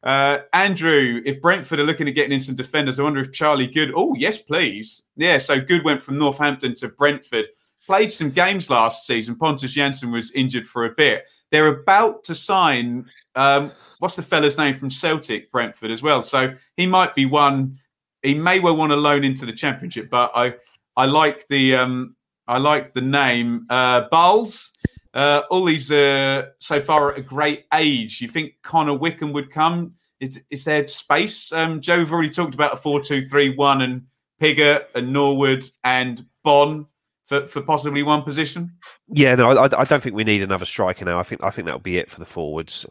uh, 0.06 0.42
Andrew, 0.52 1.20
if 1.26 1.40
Brentford 1.40 1.80
are 1.80 1.84
looking 1.84 2.06
at 2.06 2.14
getting 2.14 2.32
in 2.32 2.38
some 2.38 2.54
defenders, 2.54 3.00
I 3.00 3.02
wonder 3.02 3.18
if 3.18 3.32
Charlie 3.32 3.66
Goode. 3.66 3.92
Oh, 3.96 4.14
yes, 4.14 4.40
please. 4.40 5.02
Yeah, 5.16 5.36
so 5.36 5.60
Goode 5.60 5.84
went 5.84 6.00
from 6.00 6.16
Northampton 6.16 6.76
to 6.76 6.88
Brentford. 6.88 7.46
Played 7.84 8.12
some 8.12 8.30
games 8.30 8.70
last 8.70 9.04
season. 9.04 9.34
Pontus 9.34 9.74
Jansson 9.74 10.12
was 10.12 10.30
injured 10.30 10.64
for 10.64 10.84
a 10.84 10.94
bit. 10.94 11.24
They're 11.50 11.66
about 11.80 12.22
to 12.22 12.36
sign 12.36 13.06
um, 13.34 13.72
what's 13.98 14.14
the 14.14 14.22
fella's 14.22 14.56
name 14.56 14.74
from 14.74 14.90
Celtic, 14.90 15.50
Brentford 15.50 15.90
as 15.90 16.02
well. 16.02 16.22
So 16.22 16.54
he 16.76 16.86
might 16.86 17.12
be 17.14 17.26
one. 17.26 17.76
He 18.22 18.34
may 18.34 18.60
well 18.60 18.76
want 18.76 18.90
to 18.90 18.96
loan 18.96 19.24
into 19.24 19.44
the 19.44 19.52
Championship, 19.52 20.08
but 20.08 20.30
I 20.36 20.54
I 20.96 21.06
like 21.06 21.46
the 21.48 21.74
um, 21.76 22.14
I 22.46 22.58
like 22.58 22.94
the 22.94 23.00
name 23.00 23.66
uh, 23.70 24.02
Bowles. 24.10 24.72
Uh, 25.16 25.42
all 25.50 25.64
these 25.64 25.90
uh, 25.90 26.44
so 26.58 26.78
far 26.78 27.10
at 27.10 27.18
a 27.18 27.22
great 27.22 27.64
age. 27.72 28.20
You 28.20 28.28
think 28.28 28.52
Connor 28.62 28.98
Wickham 28.98 29.32
would 29.32 29.50
come? 29.50 29.94
Is, 30.20 30.44
is 30.50 30.64
there 30.64 30.86
space? 30.88 31.52
Um, 31.52 31.80
Joe, 31.80 31.96
we've 31.98 32.12
already 32.12 32.28
talked 32.28 32.54
about 32.54 32.74
a 32.74 32.76
four-two-three-one 32.76 33.80
and 33.80 34.02
Pigott 34.38 34.88
and 34.94 35.14
Norwood 35.14 35.64
and 35.82 36.26
Bonne 36.44 36.84
for, 37.24 37.46
for 37.46 37.62
possibly 37.62 38.02
one 38.02 38.24
position. 38.24 38.72
Yeah, 39.08 39.34
no, 39.36 39.56
I, 39.56 39.64
I 39.64 39.84
don't 39.84 40.02
think 40.02 40.14
we 40.14 40.24
need 40.24 40.42
another 40.42 40.66
striker 40.66 41.06
now. 41.06 41.18
I 41.18 41.22
think 41.22 41.42
I 41.42 41.48
think 41.48 41.64
that'll 41.64 41.80
be 41.80 41.96
it 41.96 42.10
for 42.10 42.18
the 42.18 42.26
forwards. 42.26 42.84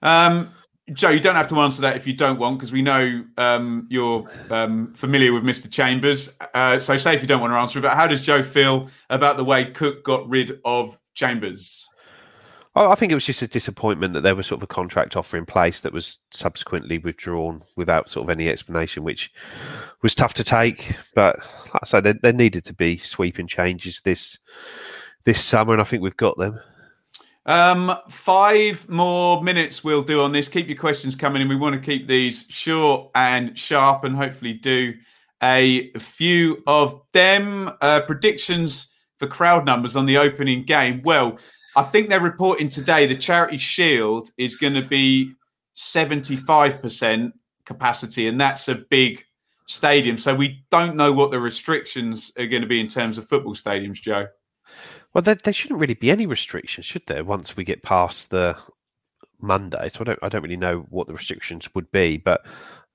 Um, 0.00 0.52
Joe, 0.92 1.10
you 1.10 1.20
don't 1.20 1.34
have 1.34 1.48
to 1.48 1.58
answer 1.60 1.80
that 1.82 1.96
if 1.96 2.06
you 2.06 2.12
don't 2.12 2.38
want, 2.38 2.58
because 2.58 2.72
we 2.72 2.82
know 2.82 3.24
um, 3.38 3.86
you're 3.88 4.24
um, 4.50 4.92
familiar 4.94 5.32
with 5.32 5.42
Mr. 5.42 5.70
Chambers. 5.70 6.36
Uh, 6.52 6.78
so, 6.78 6.96
say 6.98 7.14
if 7.14 7.22
you 7.22 7.28
don't 7.28 7.40
want 7.40 7.52
to 7.52 7.56
answer, 7.56 7.80
but 7.80 7.94
how 7.94 8.06
does 8.06 8.20
Joe 8.20 8.42
feel 8.42 8.90
about 9.08 9.38
the 9.38 9.44
way 9.44 9.64
Cook 9.70 10.04
got 10.04 10.28
rid 10.28 10.60
of 10.64 10.98
Chambers? 11.14 11.88
I 12.76 12.96
think 12.96 13.12
it 13.12 13.14
was 13.14 13.24
just 13.24 13.40
a 13.40 13.46
disappointment 13.46 14.14
that 14.14 14.22
there 14.22 14.34
was 14.34 14.48
sort 14.48 14.58
of 14.58 14.64
a 14.64 14.74
contract 14.74 15.14
offer 15.14 15.36
in 15.36 15.46
place 15.46 15.80
that 15.80 15.92
was 15.92 16.18
subsequently 16.32 16.98
withdrawn 16.98 17.62
without 17.76 18.08
sort 18.08 18.24
of 18.24 18.30
any 18.30 18.48
explanation, 18.48 19.04
which 19.04 19.32
was 20.02 20.14
tough 20.14 20.34
to 20.34 20.44
take. 20.44 20.96
But 21.14 21.36
like 21.72 21.82
I 21.82 21.86
say, 21.86 22.00
there, 22.00 22.16
there 22.20 22.32
needed 22.32 22.64
to 22.64 22.74
be 22.74 22.98
sweeping 22.98 23.46
changes 23.46 24.00
this 24.00 24.40
this 25.22 25.42
summer, 25.42 25.72
and 25.72 25.80
I 25.80 25.84
think 25.84 26.02
we've 26.02 26.16
got 26.16 26.36
them. 26.36 26.58
Um, 27.46 27.96
five 28.08 28.88
more 28.88 29.42
minutes 29.42 29.84
we'll 29.84 30.02
do 30.02 30.22
on 30.22 30.32
this. 30.32 30.48
Keep 30.48 30.68
your 30.68 30.78
questions 30.78 31.14
coming 31.14 31.42
in. 31.42 31.48
We 31.48 31.56
want 31.56 31.74
to 31.74 31.80
keep 31.80 32.08
these 32.08 32.46
short 32.48 33.10
and 33.14 33.58
sharp 33.58 34.04
and 34.04 34.16
hopefully 34.16 34.54
do 34.54 34.94
a 35.42 35.90
few 35.98 36.62
of 36.66 37.02
them. 37.12 37.70
Uh, 37.80 38.00
predictions 38.06 38.92
for 39.18 39.26
crowd 39.26 39.64
numbers 39.64 39.96
on 39.96 40.06
the 40.06 40.16
opening 40.16 40.64
game. 40.64 41.02
Well, 41.04 41.38
I 41.76 41.82
think 41.82 42.08
they're 42.08 42.20
reporting 42.20 42.68
today 42.68 43.06
the 43.06 43.16
Charity 43.16 43.58
Shield 43.58 44.30
is 44.38 44.56
going 44.56 44.74
to 44.74 44.82
be 44.82 45.32
75% 45.76 47.32
capacity, 47.66 48.28
and 48.28 48.40
that's 48.40 48.68
a 48.68 48.76
big 48.76 49.24
stadium. 49.66 50.16
So 50.18 50.34
we 50.34 50.64
don't 50.70 50.96
know 50.96 51.12
what 51.12 51.30
the 51.30 51.40
restrictions 51.40 52.32
are 52.38 52.46
going 52.46 52.62
to 52.62 52.68
be 52.68 52.80
in 52.80 52.88
terms 52.88 53.18
of 53.18 53.28
football 53.28 53.54
stadiums, 53.54 54.00
Joe. 54.00 54.28
Well, 55.14 55.22
there, 55.22 55.36
there 55.36 55.52
shouldn't 55.52 55.80
really 55.80 55.94
be 55.94 56.10
any 56.10 56.26
restrictions, 56.26 56.86
should 56.86 57.06
there? 57.06 57.24
Once 57.24 57.56
we 57.56 57.64
get 57.64 57.84
past 57.84 58.30
the 58.30 58.56
Monday, 59.40 59.88
so 59.88 60.00
I 60.00 60.04
don't, 60.04 60.18
I 60.22 60.28
don't 60.28 60.42
really 60.42 60.56
know 60.56 60.86
what 60.90 61.06
the 61.06 61.14
restrictions 61.14 61.72
would 61.74 61.90
be, 61.92 62.16
but 62.16 62.44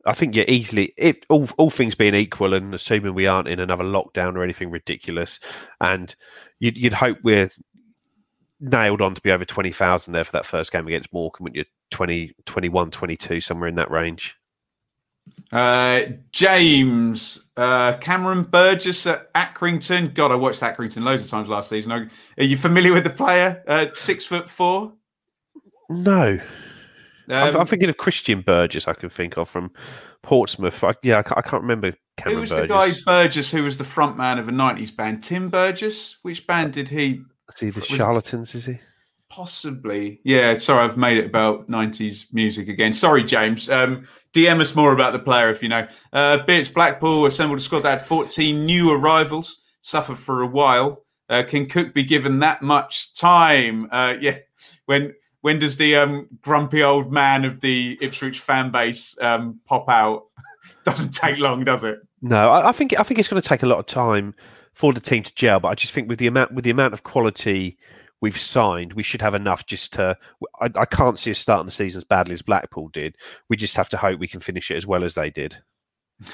I 0.05 0.13
think 0.13 0.36
you're 0.36 0.45
easily, 0.47 0.93
if 0.97 1.17
all, 1.29 1.47
all 1.58 1.69
things 1.69 1.95
being 1.95 2.15
equal, 2.15 2.53
and 2.53 2.73
assuming 2.75 3.13
we 3.13 3.27
aren't 3.27 3.47
in 3.47 3.62
another 3.62 3.86
lockdown 3.86 4.36
or 4.36 4.43
anything 4.43 4.69
ridiculous, 4.69 5.39
and 5.79 6.13
you'd, 6.60 6.77
you'd 6.77 6.93
hope 6.93 7.17
we're 7.23 7.49
nailed 8.60 9.01
on 9.01 9.15
to 9.15 9.21
be 9.21 9.32
over 9.32 9.45
20,000 9.45 10.13
there 10.13 10.25
for 10.25 10.34
that 10.34 10.45
first 10.45 10.73
game 10.73 10.88
against 10.88 11.13
Morecambe, 11.13 11.45
wouldn't 11.45 11.58
you? 11.58 11.65
20, 11.91 12.34
21, 12.45 12.91
22, 12.91 13.39
somewhere 13.39 13.69
in 13.69 13.75
that 13.75 13.89
range. 13.89 14.36
Uh, 15.52 16.02
James, 16.32 17.44
uh, 17.58 17.98
Cameron 17.98 18.44
Burgess 18.44 19.08
at 19.08 19.34
Accrington. 19.34 20.13
God, 20.13 20.32
I 20.32 20.36
watched 20.36 20.62
Accrington 20.62 21.04
loads 21.04 21.24
of 21.24 21.30
times 21.30 21.50
last 21.50 21.70
season. 21.70 21.92
Are 21.92 22.10
you 22.38 22.58
familiar 22.58 22.94
with 22.94 23.04
the 23.04 23.10
player? 23.10 23.63
Uh, 23.68 23.88
six 23.94 24.26
foot 24.26 24.50
four. 24.50 24.94
No, 25.89 26.39
um, 27.30 27.56
I'm, 27.56 27.68
thinking 27.68 27.89
of 27.89 27.98
Christian 27.98 28.42
Burgess. 28.42 28.88
I 28.88 28.94
can 28.94 29.10
think 29.10 29.38
of 29.38 29.48
from 29.48 29.72
Portsmouth. 30.24 30.84
I, 30.84 30.94
yeah, 31.04 31.20
I 31.20 31.24
can't, 31.24 31.38
I 31.38 31.42
can't, 31.42 31.62
remember. 31.62 31.94
Cameron 32.18 32.36
who 32.36 32.42
was 32.42 32.50
Burgess. 32.50 32.98
the 32.98 33.04
guy 33.06 33.24
Burgess 33.24 33.52
who 33.52 33.63
was 33.63 33.78
the 33.78 33.84
front 33.84 34.18
man 34.18 34.39
of 34.39 34.50
a 34.50 34.52
'90s 34.52 34.96
band? 34.96 35.24
Tim 35.24 35.50
Burgess. 35.50 36.18
Which 36.24 36.48
band 36.48 36.74
did 36.74 36.89
he? 36.89 37.22
Is 37.54 37.60
he 37.60 37.70
the 37.70 37.82
Charlatans? 37.82 38.56
Is 38.56 38.65
he? 38.65 38.80
Possibly. 39.30 40.20
Yeah, 40.24 40.58
sorry, 40.58 40.84
I've 40.84 40.98
made 40.98 41.18
it 41.18 41.26
about 41.26 41.70
90s 41.70 42.34
music 42.34 42.68
again. 42.68 42.92
Sorry, 42.92 43.24
James. 43.24 43.70
Um, 43.70 44.08
DM 44.34 44.60
us 44.60 44.76
more 44.76 44.92
about 44.92 45.13
the 45.13 45.20
player 45.20 45.50
if 45.50 45.62
you 45.62 45.70
know. 45.70 45.88
Uh, 46.12 46.44
Beards 46.46 46.70
Blackpool 46.70 47.26
assembled 47.26 47.60
a 47.60 47.62
squad 47.62 47.82
that 47.82 48.00
had 48.00 48.08
14 48.08 48.65
new 48.65 48.92
arrivals, 48.92 49.63
suffered 49.82 50.18
for 50.18 50.42
a 50.42 50.48
while. 50.48 51.06
Uh, 51.30 51.44
can 51.48 51.68
Cook 51.68 51.94
be 51.94 52.04
given 52.04 52.39
that 52.39 52.63
much 52.63 53.13
time? 53.13 53.88
Uh, 53.92 54.15
yeah. 54.20 54.38
When 54.86 55.13
when 55.42 55.60
does 55.60 55.78
the 55.78 55.96
um, 55.96 56.28
grumpy 56.42 56.84
old 56.84 57.12
man 57.12 57.46
of 57.46 57.62
the 57.62 57.98
Ipswich 58.02 58.39
fan 58.39 58.72
base 58.72 59.15
um, 59.22 59.60
pop 59.65 59.88
out? 59.88 60.26
Doesn't 60.84 61.12
take 61.12 61.38
long, 61.38 61.63
does 61.63 61.84
it? 61.84 62.00
No, 62.22 62.50
I, 62.50 62.70
I 62.70 62.72
think 62.72 63.00
I 63.00 63.04
think 63.04 63.20
it's 63.20 63.30
going 63.30 63.42
to 63.42 63.48
take 63.48 63.63
a 63.63 63.68
lot 63.68 63.80
of 63.80 63.86
time 63.86 64.34
for 64.74 64.92
the 64.92 65.00
team 65.00 65.24
to 65.24 65.34
gel. 65.36 65.60
But 65.60 65.70
I 65.70 65.76
just 65.76 65.94
think 65.94 66.10
with 66.10 66.20
the 66.20 66.28
amount 66.28 66.54
with 66.54 66.63
the 66.63 66.72
amount 66.72 66.94
of 66.94 67.04
quality 67.04 67.78
we've 68.21 68.39
signed, 68.39 68.93
we 68.93 69.03
should 69.03 69.21
have 69.21 69.36
enough 69.36 69.65
just 69.65 69.93
to. 69.93 70.17
I, 70.62 70.69
I, 70.75 70.86
can't 70.86 71.19
see 71.19 71.32
us 71.32 71.39
starting 71.39 71.65
the 71.65 71.71
season 71.71 71.99
as 71.99 72.03
badly 72.03 72.34
as 72.34 72.41
Blackpool 72.41 72.89
did. 72.89 73.15
We 73.49 73.58
just 73.58 73.75
have 73.77 73.89
to 73.89 73.97
hope 73.97 74.19
we 74.19 74.27
can 74.27 74.39
finish 74.39 74.71
it 74.71 74.77
as 74.77 74.86
well 74.86 75.03
as 75.03 75.15
they 75.15 75.29
did. 75.29 75.58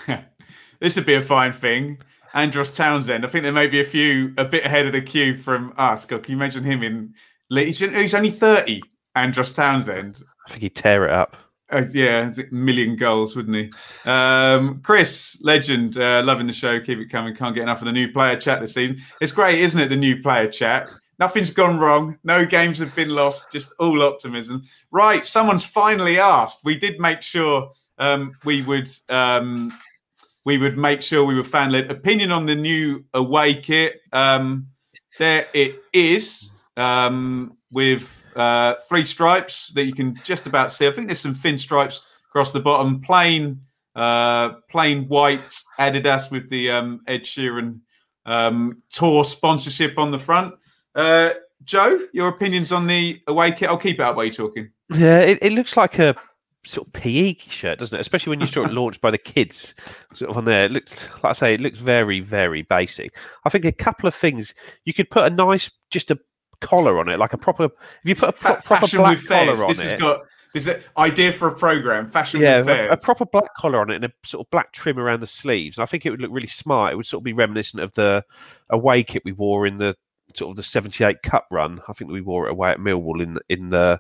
this 0.80 0.96
would 0.96 1.06
be 1.06 1.14
a 1.14 1.22
fine 1.22 1.54
thing. 1.54 2.00
Andros 2.34 2.72
Townsend. 2.72 3.26
I 3.26 3.30
think 3.30 3.44
there 3.44 3.52
may 3.52 3.68
be 3.68 3.80
a 3.80 3.86
few 3.86 4.34
a 4.38 4.46
bit 4.46 4.66
ahead 4.66 4.86
of 4.86 4.92
the 4.92 5.02
queue 5.02 5.38
from 5.38 5.74
us. 5.78 6.06
God, 6.06 6.24
can 6.24 6.32
you 6.32 6.38
imagine 6.38 6.64
him 6.64 6.84
in? 6.84 7.14
He's, 7.50 7.80
he's 7.80 8.14
only 8.14 8.32
thirty. 8.32 8.82
Andros 9.16 9.54
Townsend. 9.54 10.22
I 10.46 10.52
think 10.52 10.64
he'd 10.64 10.76
tear 10.76 11.06
it 11.06 11.14
up. 11.14 11.38
Uh, 11.72 11.84
yeah, 11.94 12.32
a 12.38 12.54
million 12.54 12.96
goals, 12.96 13.36
wouldn't 13.36 13.56
he? 13.56 13.72
Um, 14.10 14.82
Chris, 14.82 15.40
legend, 15.42 15.98
uh, 15.98 16.22
loving 16.24 16.46
the 16.46 16.54
show. 16.54 16.80
Keep 16.80 17.00
it 17.00 17.10
coming. 17.10 17.34
Can't 17.34 17.56
get 17.56 17.64
enough 17.64 17.82
of 17.82 17.86
the 17.86 17.92
new 17.92 18.12
player 18.12 18.36
chat 18.36 18.62
this 18.62 18.74
season. 18.74 19.02
It's 19.20 19.32
great, 19.32 19.60
isn't 19.62 19.80
it? 19.80 19.88
The 19.88 19.96
new 19.96 20.22
player 20.22 20.48
chat 20.48 20.90
Nothing's 21.20 21.52
gone 21.52 21.78
wrong. 21.78 22.18
No 22.24 22.46
games 22.46 22.78
have 22.80 22.94
been 22.96 23.10
lost. 23.10 23.52
Just 23.52 23.74
all 23.80 24.02
optimism. 24.02 24.64
Right. 24.92 25.26
Someone's 25.26 25.66
finally 25.66 26.20
asked. 26.20 26.62
We 26.64 26.78
did 26.78 27.00
make 27.00 27.22
sure 27.22 27.72
um, 27.98 28.36
we 28.44 28.62
would 28.64 28.90
um, 29.10 29.78
we 30.46 30.58
would 30.58 30.78
make 30.78 31.02
sure 31.02 31.26
we 31.26 31.36
were 31.36 31.44
fan 31.44 31.72
led. 31.72 31.90
Opinion 31.90 32.32
on 32.32 32.46
the 32.46 32.56
new 32.56 33.04
away 33.14 33.56
kit. 33.56 34.02
Um, 34.12 34.68
there 35.18 35.48
it 35.54 35.82
is 35.94 36.52
um, 36.78 37.56
with 37.72 38.24
uh, 38.36 38.76
three 38.90 39.04
stripes 39.04 39.70
that 39.76 39.86
you 39.86 39.94
can 39.94 40.20
just 40.24 40.46
about 40.46 40.72
see. 40.72 40.88
I 40.88 40.92
think 40.92 41.08
there's 41.08 41.20
some 41.20 41.34
thin 41.34 41.58
stripes 41.58 42.06
across 42.30 42.52
the 42.52 42.60
bottom. 42.60 43.02
Plain 43.02 43.62
uh, 43.96 44.56
plain 44.70 45.08
white 45.08 45.62
Adidas 45.80 46.30
with 46.30 46.50
the 46.50 46.70
um, 46.70 47.02
Ed 47.08 47.24
Sheeran 47.24 47.80
um, 48.26 48.82
tour 48.90 49.24
sponsorship 49.24 49.98
on 49.98 50.12
the 50.12 50.20
front. 50.20 50.54
Uh, 50.96 51.32
Joe, 51.64 52.00
your 52.14 52.30
opinions 52.30 52.72
on 52.72 52.88
the 52.88 53.22
away 53.28 53.52
kit? 53.52 53.70
I'll 53.70 53.78
keep 53.78 54.00
it 54.00 54.04
up 54.04 54.16
while 54.16 54.26
you're 54.26 54.34
talking. 54.34 54.70
Yeah, 54.94 55.20
it, 55.20 55.40
it 55.42 55.54
looks 55.54 55.76
like 55.76 56.00
a 56.00 56.16
sort 56.66 56.88
of 56.88 56.94
PE 56.94 57.36
shirt, 57.40 57.80
doesn't 57.80 57.96
it? 57.96 58.02
Especially 58.02 58.32
when 58.32 58.40
you 58.40 58.48
saw 58.48 58.64
it 58.64 58.74
launched 58.74 59.02
by 59.02 59.12
the 59.12 59.18
kids 59.18 59.74
sort 60.14 60.32
of 60.32 60.38
on 60.38 60.46
there. 60.46 60.66
It 60.66 60.72
looks, 60.72 61.08
like 61.24 61.26
I 61.26 61.34
say, 61.34 61.54
it 61.54 61.62
looks 61.62 61.80
very, 61.80 62.20
very 62.20 62.64
basic. 62.64 63.16
I 63.46 63.50
think 63.50 63.66
a 63.66 63.72
couple 63.72 64.08
of 64.08 64.16
things 64.16 64.54
you 64.86 64.94
could 64.94 65.10
put 65.10 65.32
a 65.32 65.36
nice, 65.36 65.70
just 65.90 66.12
a 66.12 66.20
collar 66.62 67.00
on 67.00 67.10
it, 67.10 67.20
like 67.20 67.34
a 67.34 67.38
proper. 67.38 67.66
If 67.66 67.72
you 68.04 68.16
put 68.16 68.30
a 68.30 68.34
pro- 68.34 68.56
proper 68.56 68.88
black 68.88 69.24
collar 69.26 69.64
on 69.64 69.70
this 69.70 69.80
it, 69.80 69.90
has 69.92 70.00
got 70.00 70.22
this 70.54 70.68
is 70.68 70.84
idea 70.98 71.34
for 71.34 71.50
a 71.50 71.56
program. 71.56 72.10
Fashion 72.10 72.42
yeah, 72.42 72.60
a, 72.60 72.94
a 72.94 72.98
proper 72.98 73.26
black 73.26 73.54
collar 73.58 73.80
on 73.80 73.90
it 73.90 73.96
and 73.96 74.06
a 74.06 74.12
sort 74.24 74.46
of 74.46 74.50
black 74.52 74.72
trim 74.72 74.98
around 74.98 75.20
the 75.20 75.28
sleeves. 75.28 75.78
And 75.78 75.84
I 75.84 75.86
think 75.86 76.06
it 76.06 76.12
would 76.12 76.22
look 76.22 76.32
really 76.32 76.48
smart. 76.48 76.94
It 76.94 76.96
would 76.96 77.06
sort 77.06 77.20
of 77.22 77.26
be 77.26 77.34
reminiscent 77.34 77.84
of 77.84 77.92
the 77.94 78.24
away 78.70 79.04
kit 79.04 79.24
we 79.26 79.34
wore 79.34 79.68
in 79.68 79.78
the 79.78 79.96
sort 80.36 80.52
of 80.52 80.56
the 80.56 80.64
'78 80.64 81.22
Cup 81.24 81.48
run. 81.52 81.82
I 81.88 81.94
think 81.94 82.12
we 82.12 82.22
wore 82.22 82.48
it 82.48 82.52
away 82.52 82.72
at 82.72 82.80
Millwall 82.80 83.22
in 83.22 83.38
in 83.50 83.70
the 83.70 84.00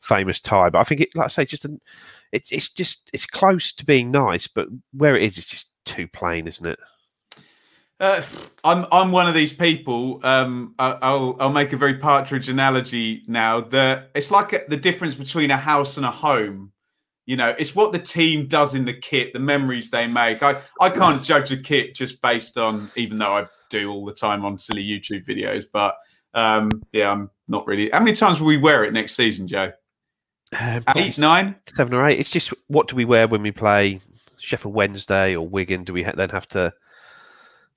famous 0.00 0.40
tie. 0.40 0.70
But 0.70 0.78
I 0.78 0.84
think 0.84 1.00
it, 1.00 1.14
like 1.14 1.26
I 1.26 1.28
say, 1.28 1.44
just 1.44 1.64
an, 1.64 1.80
it, 2.32 2.46
it's 2.50 2.68
just 2.68 3.10
it's 3.12 3.26
close 3.26 3.72
to 3.72 3.84
being 3.84 4.10
nice, 4.10 4.46
but 4.46 4.68
where 4.92 5.16
it 5.16 5.22
is, 5.22 5.38
it's 5.38 5.46
just 5.46 5.70
too 5.84 6.06
plain, 6.08 6.46
isn't 6.46 6.66
it? 6.66 6.78
Uh, 7.98 8.22
I'm 8.62 8.86
I'm 8.92 9.10
one 9.10 9.26
of 9.26 9.34
these 9.34 9.54
people. 9.54 10.20
Um, 10.22 10.74
I, 10.78 10.98
I'll 11.02 11.36
I'll 11.40 11.52
make 11.52 11.72
a 11.72 11.78
very 11.78 11.94
partridge 11.94 12.48
analogy 12.48 13.22
now. 13.26 13.62
That 13.62 14.10
it's 14.14 14.30
like 14.30 14.52
a, 14.52 14.62
the 14.68 14.76
difference 14.76 15.14
between 15.14 15.50
a 15.50 15.56
house 15.56 15.96
and 15.96 16.04
a 16.04 16.10
home. 16.10 16.72
You 17.24 17.36
know, 17.36 17.54
it's 17.58 17.74
what 17.74 17.92
the 17.92 17.98
team 17.98 18.46
does 18.46 18.74
in 18.74 18.84
the 18.84 18.92
kit, 18.92 19.32
the 19.32 19.40
memories 19.40 19.90
they 19.90 20.06
make. 20.06 20.42
I 20.42 20.60
I 20.78 20.90
can't 20.90 21.22
judge 21.22 21.50
a 21.52 21.56
kit 21.56 21.94
just 21.94 22.20
based 22.20 22.58
on, 22.58 22.90
even 22.96 23.16
though 23.16 23.32
I 23.32 23.46
do 23.70 23.90
all 23.90 24.04
the 24.04 24.12
time 24.12 24.44
on 24.44 24.58
silly 24.58 24.84
YouTube 24.84 25.26
videos. 25.26 25.64
But 25.72 25.96
um, 26.34 26.82
yeah, 26.92 27.10
I'm 27.10 27.30
not 27.48 27.66
really. 27.66 27.90
How 27.90 28.00
many 28.00 28.14
times 28.14 28.40
will 28.40 28.46
we 28.46 28.58
wear 28.58 28.84
it 28.84 28.92
next 28.92 29.14
season, 29.14 29.48
Joe? 29.48 29.72
Um, 30.58 30.82
Eight, 30.94 31.18
nine, 31.18 31.56
seven 31.76 31.94
or 31.94 32.06
eight. 32.06 32.20
It's 32.20 32.30
just 32.30 32.52
what 32.68 32.88
do 32.88 32.96
we 32.96 33.04
wear 33.04 33.26
when 33.26 33.42
we 33.42 33.50
play 33.50 34.00
Sheffield 34.38 34.74
Wednesday 34.74 35.34
or 35.34 35.46
Wigan? 35.46 35.82
Do 35.82 35.92
we 35.92 36.04
ha- 36.04 36.12
then 36.14 36.30
have 36.30 36.46
to 36.48 36.72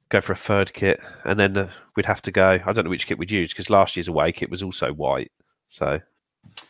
go 0.10 0.22
for 0.22 0.34
a 0.34 0.38
third 0.38 0.74
kit, 0.74 1.00
and 1.24 1.40
then 1.40 1.58
uh, 1.58 1.70
we'd 1.96 2.06
have 2.06 2.22
to 2.24 2.32
go? 2.32 2.60
I 2.64 2.74
don't 2.74 2.84
know 2.84 2.90
which 2.92 3.08
kit 3.08 3.18
we'd 3.18 3.32
use 3.32 3.52
because 3.52 3.70
last 3.72 3.96
year's 3.98 4.08
away 4.08 4.32
kit 4.32 4.52
was 4.52 4.62
also 4.62 4.94
white. 4.94 5.32
So 5.68 6.00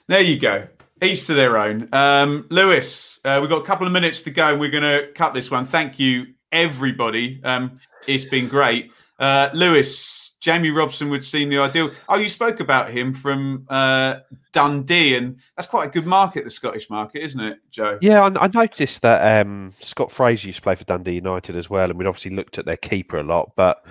There 0.08 0.21
you 0.21 0.39
go. 0.39 0.67
Each 1.01 1.25
to 1.27 1.34
their 1.34 1.58
own. 1.58 1.88
Um, 1.93 2.45
Lewis, 2.49 3.19
uh, 3.23 3.39
we've 3.41 3.49
got 3.49 3.62
a 3.62 3.65
couple 3.65 3.88
of 3.88 3.93
minutes 3.93 4.21
to 4.23 4.32
go 4.32 4.49
and 4.49 4.60
we're 4.60 4.69
going 4.71 4.84
to 4.84 5.12
cut 5.13 5.34
this 5.34 5.49
one. 5.49 5.63
Thank 5.63 5.97
you, 5.99 6.27
everybody. 6.51 7.39
Um, 7.43 7.79
it's 8.08 8.25
been 8.25 8.49
great. 8.49 8.91
Uh, 9.19 9.49
Lewis, 9.53 10.38
Jamie 10.39 10.71
Robson 10.71 11.10
would 11.10 11.23
seem 11.23 11.49
the 11.49 11.58
ideal. 11.58 11.91
Oh, 12.08 12.17
you 12.17 12.29
spoke 12.29 12.62
about 12.62 12.89
him 12.89 13.13
from 13.13 13.65
uh, 13.69 14.15
Dundee, 14.53 15.15
and 15.15 15.38
that's 15.58 15.67
quite 15.67 15.88
a 15.88 15.91
good 15.91 16.05
market, 16.05 16.45
the 16.45 16.49
Scottish 16.49 16.89
market, 16.89 17.23
isn't 17.23 17.43
it, 17.43 17.60
Joe? 17.69 17.97
yeah, 18.01 18.21
I, 18.21 18.45
I 18.45 18.47
noticed 18.47 19.01
that 19.01 19.45
um, 19.45 19.73
Scott 19.82 20.12
Fraser 20.12 20.47
used 20.47 20.60
to 20.60 20.63
play 20.63 20.75
for 20.75 20.86
Dundee 20.86 21.15
United 21.15 21.58
as 21.58 21.69
well, 21.69 21.89
and 21.89 21.99
we'd 21.99 22.08
obviously 22.08 22.32
looked 22.32 22.58
at 22.58 22.65
their 22.65 22.77
keeper 22.77 23.17
a 23.17 23.23
lot. 23.23 23.51
But 23.58 23.86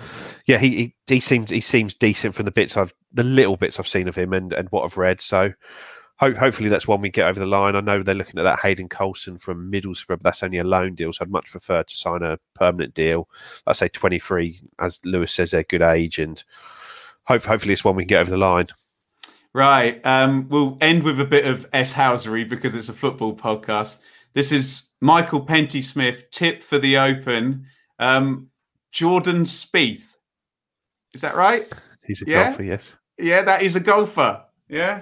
yeah, 0.47 0.57
he 0.57 0.75
he, 0.75 0.95
he 1.05 1.19
seems 1.19 1.51
he 1.51 1.61
seems 1.61 1.93
decent 1.93 2.33
from 2.33 2.45
the 2.45 2.51
bits 2.51 2.75
I've 2.75 2.93
the 3.13 3.23
little 3.23 3.57
bits 3.57 3.79
I've 3.79 3.87
seen 3.87 4.07
of 4.07 4.15
him 4.15 4.33
and, 4.33 4.51
and 4.51 4.67
what 4.69 4.83
I've 4.83 4.97
read. 4.97 5.21
So 5.21 5.51
ho- 6.19 6.33
hopefully 6.33 6.69
that's 6.69 6.87
one 6.87 7.01
we 7.01 7.09
get 7.09 7.27
over 7.27 7.39
the 7.39 7.45
line. 7.45 7.75
I 7.75 7.81
know 7.81 8.01
they're 8.03 8.15
looking 8.15 8.39
at 8.39 8.43
that 8.43 8.59
Hayden 8.59 8.89
Coulson 8.89 9.37
from 9.37 9.71
Middlesbrough, 9.71 10.07
but 10.07 10.23
that's 10.23 10.43
only 10.43 10.57
a 10.57 10.63
loan 10.63 10.95
deal, 10.95 11.13
so 11.13 11.23
I'd 11.23 11.31
much 11.31 11.51
prefer 11.51 11.83
to 11.83 11.95
sign 11.95 12.21
a 12.23 12.37
permanent 12.55 12.93
deal. 12.93 13.29
I 13.67 13.73
say 13.73 13.87
twenty 13.87 14.19
three, 14.19 14.61
as 14.79 14.99
Lewis 15.03 15.31
says, 15.33 15.51
they're 15.51 15.63
good 15.63 15.81
age, 15.81 16.19
and 16.19 16.43
hope, 17.25 17.43
hopefully 17.43 17.73
it's 17.73 17.83
one 17.83 17.95
we 17.95 18.03
can 18.03 18.09
get 18.09 18.21
over 18.21 18.31
the 18.31 18.37
line. 18.37 18.67
Right. 19.53 19.99
Um, 20.05 20.47
we'll 20.49 20.77
end 20.79 21.03
with 21.03 21.19
a 21.19 21.25
bit 21.25 21.45
of 21.45 21.65
S 21.73 21.93
Housery 21.93 22.47
because 22.47 22.75
it's 22.75 22.89
a 22.89 22.93
football 22.93 23.35
podcast. 23.35 23.99
This 24.33 24.51
is 24.51 24.89
Michael 25.01 25.41
Penty 25.41 25.81
Smith, 25.81 26.29
tip 26.29 26.61
for 26.61 26.77
the 26.77 26.97
Open. 26.97 27.65
Um, 27.97 28.49
Jordan 28.91 29.41
Spieth. 29.43 30.15
Is 31.13 31.21
that 31.21 31.35
right? 31.35 31.67
He's 32.05 32.21
a 32.21 32.25
Yeah? 32.27 32.43
golfer, 32.49 32.63
yes. 32.63 32.95
Yeah, 33.17 33.41
that 33.41 33.63
is 33.63 33.75
a 33.75 33.79
golfer. 33.79 34.43
Yeah. 34.67 35.01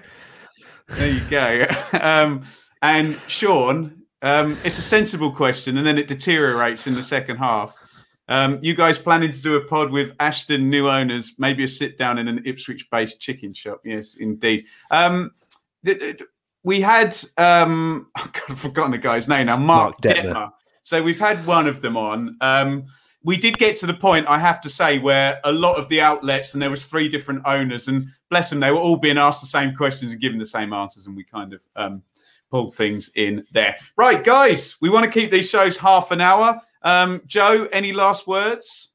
There 0.90 1.12
you 1.12 1.22
go. 1.30 1.66
um, 2.02 2.46
and 2.82 3.20
Sean, 3.28 4.04
um, 4.22 4.58
it's 4.64 4.78
a 4.78 4.82
sensible 4.84 5.32
question, 5.32 5.78
and 5.78 5.86
then 5.86 5.98
it 5.98 6.08
deteriorates 6.08 6.88
in 6.88 6.96
the 6.96 7.04
second 7.04 7.38
half. 7.38 7.76
Um, 8.30 8.60
you 8.62 8.74
guys 8.74 8.98
planning 8.98 9.32
to 9.32 9.42
do 9.42 9.56
a 9.56 9.64
pod 9.64 9.92
with 9.92 10.14
Ashton 10.20 10.70
new 10.70 10.90
owners, 10.90 11.36
maybe 11.40 11.64
a 11.64 11.68
sit 11.68 11.98
down 11.98 12.18
in 12.18 12.28
an 12.28 12.42
Ipswich 12.46 12.90
based 12.92 13.22
chicken 13.22 13.54
shop? 13.54 13.82
Yes, 13.86 14.16
indeed. 14.16 14.66
Um, 14.92 15.32
th- 15.86 16.00
th- 16.00 16.24
we 16.64 16.82
had, 16.82 17.16
um, 17.38 18.10
I've 18.16 18.60
forgotten 18.60 18.92
the 18.92 18.98
guy's 18.98 19.28
name 19.28 19.46
now, 19.46 19.58
Mark, 19.58 19.96
Mark 19.96 20.02
Detmer. 20.02 20.34
Detmer. 20.34 20.52
So 20.84 21.02
we've 21.02 21.20
had 21.20 21.46
one 21.46 21.68
of 21.68 21.82
them 21.82 21.96
on. 21.96 22.38
Um, 22.42 22.86
we 23.24 23.38
did 23.38 23.58
get 23.58 23.76
to 23.78 23.86
the 23.86 23.94
point, 23.94 24.28
I 24.28 24.40
have 24.40 24.62
to 24.62 24.70
say, 24.70 25.00
where 25.00 25.40
a 25.44 25.52
lot 25.52 25.78
of 25.78 25.90
the 25.90 26.02
outlets, 26.02 26.54
and 26.54 26.62
there 26.62 26.70
was 26.70 26.86
three 26.86 27.10
different 27.10 27.42
owners, 27.46 27.88
and 27.88 28.08
bless 28.30 28.50
them, 28.50 28.60
they 28.60 28.72
were 28.72 28.78
all 28.78 28.98
being 28.98 29.18
asked 29.18 29.42
the 29.42 29.48
same 29.48 29.76
questions 29.76 30.12
and 30.12 30.22
given 30.22 30.40
the 30.40 30.46
same 30.46 30.74
answers, 30.74 31.06
and 31.06 31.16
we 31.16 31.24
kind 31.24 31.54
of 31.54 31.62
um, 31.76 32.04
pulled 32.52 32.76
things 32.76 33.12
in 33.16 33.46
there. 33.52 33.78
Right, 33.96 34.24
guys, 34.24 34.78
we 34.82 34.90
want 34.90 35.06
to 35.06 35.12
keep 35.12 35.32
these 35.32 35.50
shows 35.50 35.78
half 35.78 36.12
an 36.12 36.22
hour. 36.22 36.62
Um, 36.82 37.22
Joe, 37.26 37.68
any 37.72 37.94
last 37.94 38.28
words? 38.28 38.90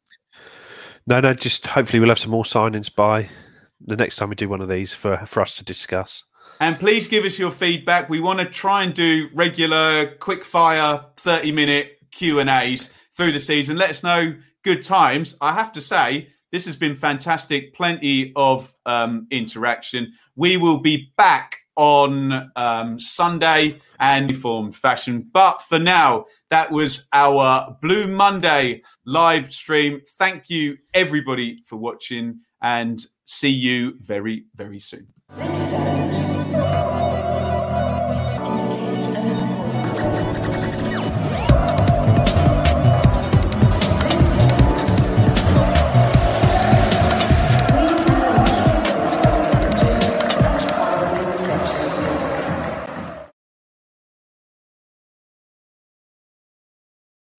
No, 1.06 1.20
no, 1.20 1.34
just 1.34 1.66
hopefully 1.66 2.00
we'll 2.00 2.08
have 2.08 2.18
some 2.18 2.30
more 2.30 2.44
signings 2.44 2.94
by 2.94 3.28
the 3.80 3.96
next 3.96 4.16
time 4.16 4.28
we 4.28 4.36
do 4.36 4.48
one 4.48 4.60
of 4.60 4.68
these 4.68 4.94
for 4.94 5.24
for 5.26 5.40
us 5.40 5.56
to 5.56 5.64
discuss. 5.64 6.24
And 6.60 6.78
please 6.78 7.08
give 7.08 7.24
us 7.24 7.38
your 7.38 7.50
feedback. 7.50 8.08
We 8.08 8.20
want 8.20 8.38
to 8.38 8.44
try 8.44 8.84
and 8.84 8.94
do 8.94 9.28
regular, 9.34 10.14
quick 10.16 10.44
fire, 10.44 11.04
30 11.16 11.52
minute 11.52 11.98
Q 12.12 12.40
and 12.40 12.48
A's 12.48 12.90
through 13.12 13.32
the 13.32 13.40
season. 13.40 13.76
Let 13.76 13.90
us 13.90 14.02
know 14.02 14.36
good 14.62 14.82
times. 14.82 15.36
I 15.40 15.52
have 15.54 15.72
to 15.72 15.80
say, 15.80 16.28
this 16.52 16.66
has 16.66 16.76
been 16.76 16.94
fantastic. 16.94 17.74
Plenty 17.74 18.32
of 18.36 18.76
um, 18.86 19.26
interaction. 19.30 20.12
We 20.36 20.56
will 20.58 20.78
be 20.78 21.12
back 21.16 21.56
on 21.76 22.52
um, 22.54 22.98
Sunday 22.98 23.80
and 23.98 24.30
informed 24.30 24.76
fashion. 24.76 25.28
But 25.32 25.62
for 25.62 25.78
now, 25.78 26.26
that 26.50 26.70
was 26.70 27.08
our 27.12 27.76
Blue 27.80 28.06
Monday 28.06 28.82
live 29.06 29.52
stream. 29.52 30.02
Thank 30.18 30.50
you, 30.50 30.76
everybody, 30.92 31.62
for 31.66 31.76
watching, 31.76 32.40
and 32.60 33.00
see 33.24 33.48
you 33.48 33.94
very, 34.00 34.44
very 34.54 34.78
soon. 34.80 35.08